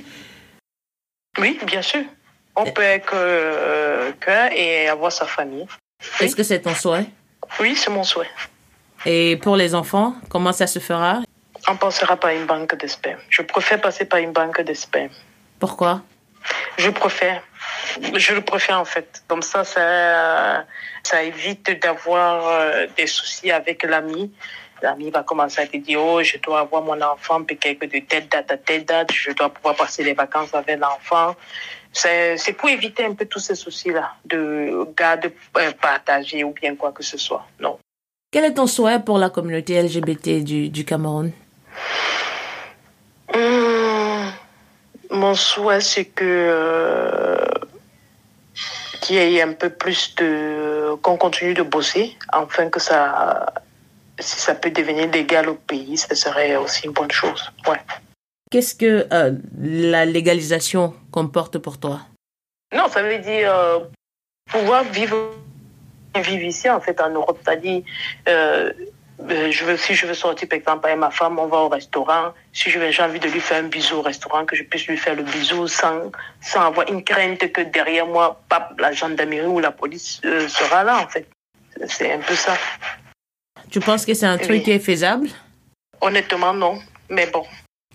[1.39, 2.03] Oui, bien sûr.
[2.57, 5.67] On peut être euh, queer et avoir sa famille.
[6.19, 7.07] Est-ce que c'est ton souhait?
[7.61, 8.27] Oui, c'est mon souhait.
[9.07, 11.21] Et pour les enfants, comment ça se fera?
[11.69, 13.21] On passera par une banque de sperme.
[13.29, 15.13] Je préfère passer par une banque de sperme.
[15.59, 16.03] Pourquoi?
[16.79, 17.43] Je préfère.
[18.15, 19.23] Je le préfère en fait.
[19.29, 20.65] Comme ça, ça,
[21.03, 24.33] ça évite d'avoir euh, des soucis avec l'ami.
[24.83, 28.29] L'ami va commencer à te dire, oh, je dois avoir mon enfant peut-être de telle
[28.29, 31.37] date à telle date, je dois pouvoir passer les vacances avec l'enfant.
[31.93, 36.93] C'est pour éviter un peu tous ces soucis-là, de garde euh, partagé ou bien quoi
[36.93, 37.47] que ce soit.
[37.59, 37.79] Non.
[38.33, 41.33] Quel est ton souhait pour la communauté LGBT du, du Cameroun?
[43.35, 44.33] Hum,
[45.11, 47.45] Mon souhait, c'est que euh,
[49.01, 53.53] qu'il y ait un peu plus de qu'on continue de bosser afin que ça
[54.21, 57.81] si ça peut devenir légal au pays ce serait aussi une bonne chose ouais.
[58.51, 62.01] Qu'est-ce que euh, la légalisation comporte pour toi?
[62.75, 63.79] Non ça veut dire euh,
[64.51, 65.17] pouvoir vivre
[66.17, 67.83] vivre ici en fait en Europe c'est-à-dire
[68.29, 68.73] euh,
[69.29, 71.69] euh, je veux, si je veux sortir, par exemple, avec ma femme, on va au
[71.69, 72.33] restaurant.
[72.53, 75.15] Si j'ai envie de lui faire un bisou au restaurant, que je puisse lui faire
[75.15, 78.41] le bisou sans, sans avoir une crainte que derrière moi,
[78.79, 81.29] la gendarmerie ou la police euh, sera là, en fait.
[81.87, 82.57] C'est un peu ça.
[83.71, 85.29] Tu penses que c'est un truc qui est faisable?
[86.01, 86.79] Honnêtement, non.
[87.09, 87.45] Mais bon,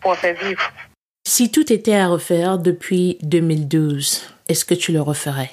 [0.01, 0.71] pour faire vivre.
[1.27, 5.49] Si tout était à refaire depuis 2012, est-ce que tu le referais?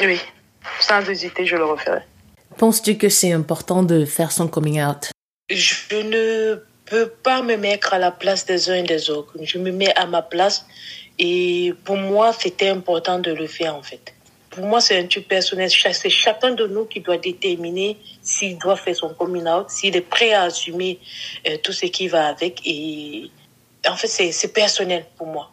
[0.00, 0.20] Oui,
[0.80, 2.04] sans hésiter, je le referais.
[2.56, 5.10] Penses-tu que c'est important de faire son coming out?
[5.50, 9.32] Je ne peux pas me mettre à la place des uns et des autres.
[9.40, 10.66] Je me mets à ma place
[11.18, 14.14] et pour moi, c'était important de le faire en fait.
[14.50, 15.70] Pour moi, c'est un truc personnel.
[15.70, 20.00] C'est chacun de nous qui doit déterminer s'il doit faire son coming out, s'il est
[20.00, 20.98] prêt à assumer
[21.46, 22.60] euh, tout ce qui va avec.
[22.64, 23.30] Et
[23.86, 25.52] en fait, c'est personnel pour moi.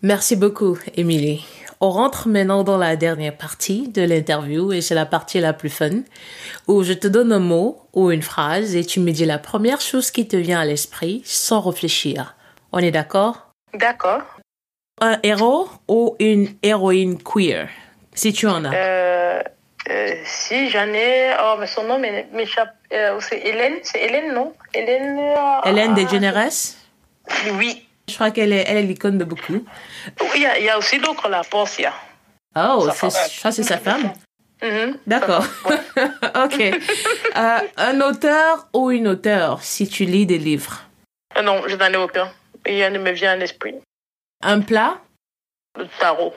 [0.00, 1.44] Merci beaucoup, Émilie.
[1.80, 5.70] On rentre maintenant dans la dernière partie de l'interview et c'est la partie la plus
[5.70, 6.00] fun
[6.66, 9.80] où je te donne un mot ou une phrase et tu me dis la première
[9.80, 12.34] chose qui te vient à l'esprit sans réfléchir.
[12.72, 13.52] On est d'accord?
[13.74, 14.22] D'accord.
[15.00, 17.68] Un héros ou une héroïne queer,
[18.12, 18.74] si tu en as.
[18.74, 19.42] Euh,
[19.88, 22.00] euh, si j'en ai, oh, mais son nom
[22.32, 22.74] m'échappe.
[22.92, 24.52] Euh, c'est Hélène, c'est Hélène, non?
[24.74, 25.20] Hélène.
[25.64, 26.74] Hélène DeGeneres?
[27.52, 27.87] Oui.
[28.08, 29.64] Je crois qu'elle est, elle est l'icône de beaucoup.
[30.34, 31.92] Il y, a aussi d'autres, la Portia.
[32.56, 34.12] Oh, ça c'est sa femme?
[34.62, 34.96] Mm-hmm.
[35.06, 35.44] D'accord.
[35.66, 36.60] ok.
[36.60, 40.82] Euh, un auteur ou une auteure, si tu lis des livres?
[41.36, 42.32] Euh, Non, je n'en ai aucun.
[42.64, 43.74] Rien ne me vient à l'esprit.
[44.42, 44.98] Un plat?
[45.76, 46.34] Le tarot.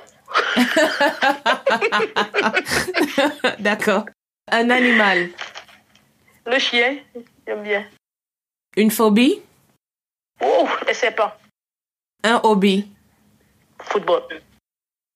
[3.60, 4.06] D'accord.
[4.52, 5.30] Un animal?
[6.46, 6.98] Le chien,
[7.48, 7.86] j'aime bien.
[8.76, 9.42] Une phobie?
[10.44, 11.38] Oh, je sais pas.
[12.24, 12.88] Un hobby.
[13.84, 14.24] Football.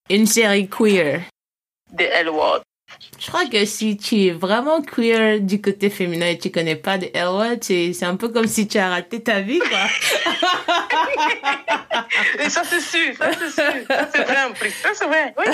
[0.09, 1.21] Une série queer.
[1.95, 2.61] The L Word.
[3.19, 6.97] Je crois que si tu es vraiment queer du côté féminin et tu connais pas
[6.97, 9.85] de L Word, c'est un peu comme si tu as raté ta vie, quoi.
[12.45, 13.73] et ça, c'est sûr, ça, c'est sûr.
[13.87, 14.71] Ça, c'est vrai en plus.
[14.71, 15.45] Ça, c'est vrai, oui.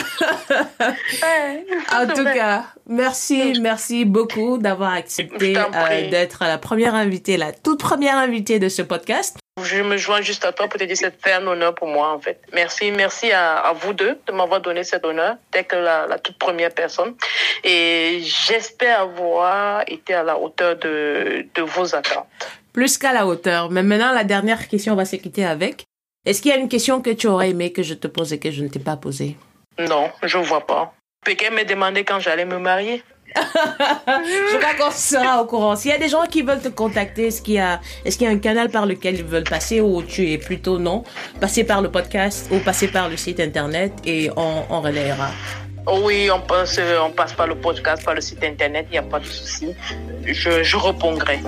[1.93, 7.79] en tout cas, merci, merci beaucoup d'avoir accepté euh, d'être la première invitée, la toute
[7.79, 9.37] première invitée de ce podcast.
[9.59, 12.13] Je me joins juste à toi pour te dire que c'était un honneur pour moi,
[12.13, 12.39] en fait.
[12.53, 16.71] Merci, merci à, vous deux de m'avoir donné cet honneur d'être la, la toute première
[16.71, 17.15] personne.
[17.63, 22.27] Et j'espère avoir été à la hauteur de, de vos attentes.
[22.71, 23.69] Plus qu'à la hauteur.
[23.69, 25.83] Mais maintenant, la dernière question, on va se quitter avec.
[26.25, 28.39] Est-ce qu'il y a une question que tu aurais aimé que je te pose et
[28.39, 29.37] que je ne t'ai pas posée?
[29.79, 30.93] Non, je ne vois pas.
[31.25, 33.03] Quelqu'un m'a demandé quand j'allais me marier.
[33.35, 35.75] Je crois qu'on sera au courant.
[35.75, 38.27] S'il y a des gens qui veulent te contacter, est-ce qu'il y a, est-ce y
[38.27, 41.03] a un canal par lequel ils veulent passer ou tu es plutôt non?
[41.39, 45.29] Passer par le podcast ou passer par le site internet et on, on relayera?
[46.03, 49.03] Oui, on passe, on passe par le podcast, par le site internet, il n'y a
[49.03, 49.73] pas de souci.
[50.25, 51.39] Je, je répondrai.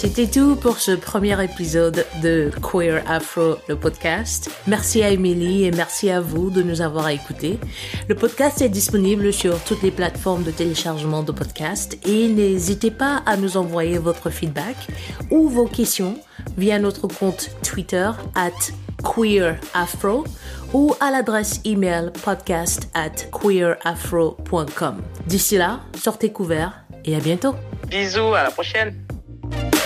[0.00, 4.50] C'était tout pour ce premier épisode de Queer Afro, le podcast.
[4.66, 7.58] Merci à Emily et merci à vous de nous avoir écoutés.
[8.08, 13.22] Le podcast est disponible sur toutes les plateformes de téléchargement de podcasts et n'hésitez pas
[13.26, 14.76] à nous envoyer votre feedback
[15.30, 16.16] ou vos questions
[16.56, 18.72] via notre compte Twitter at
[19.04, 20.24] queerafro
[20.72, 25.02] ou à l'adresse email podcast at queerafro.com.
[25.26, 27.54] D'ici là, sortez couverts et à bientôt.
[27.90, 28.94] Bisous, à la prochaine.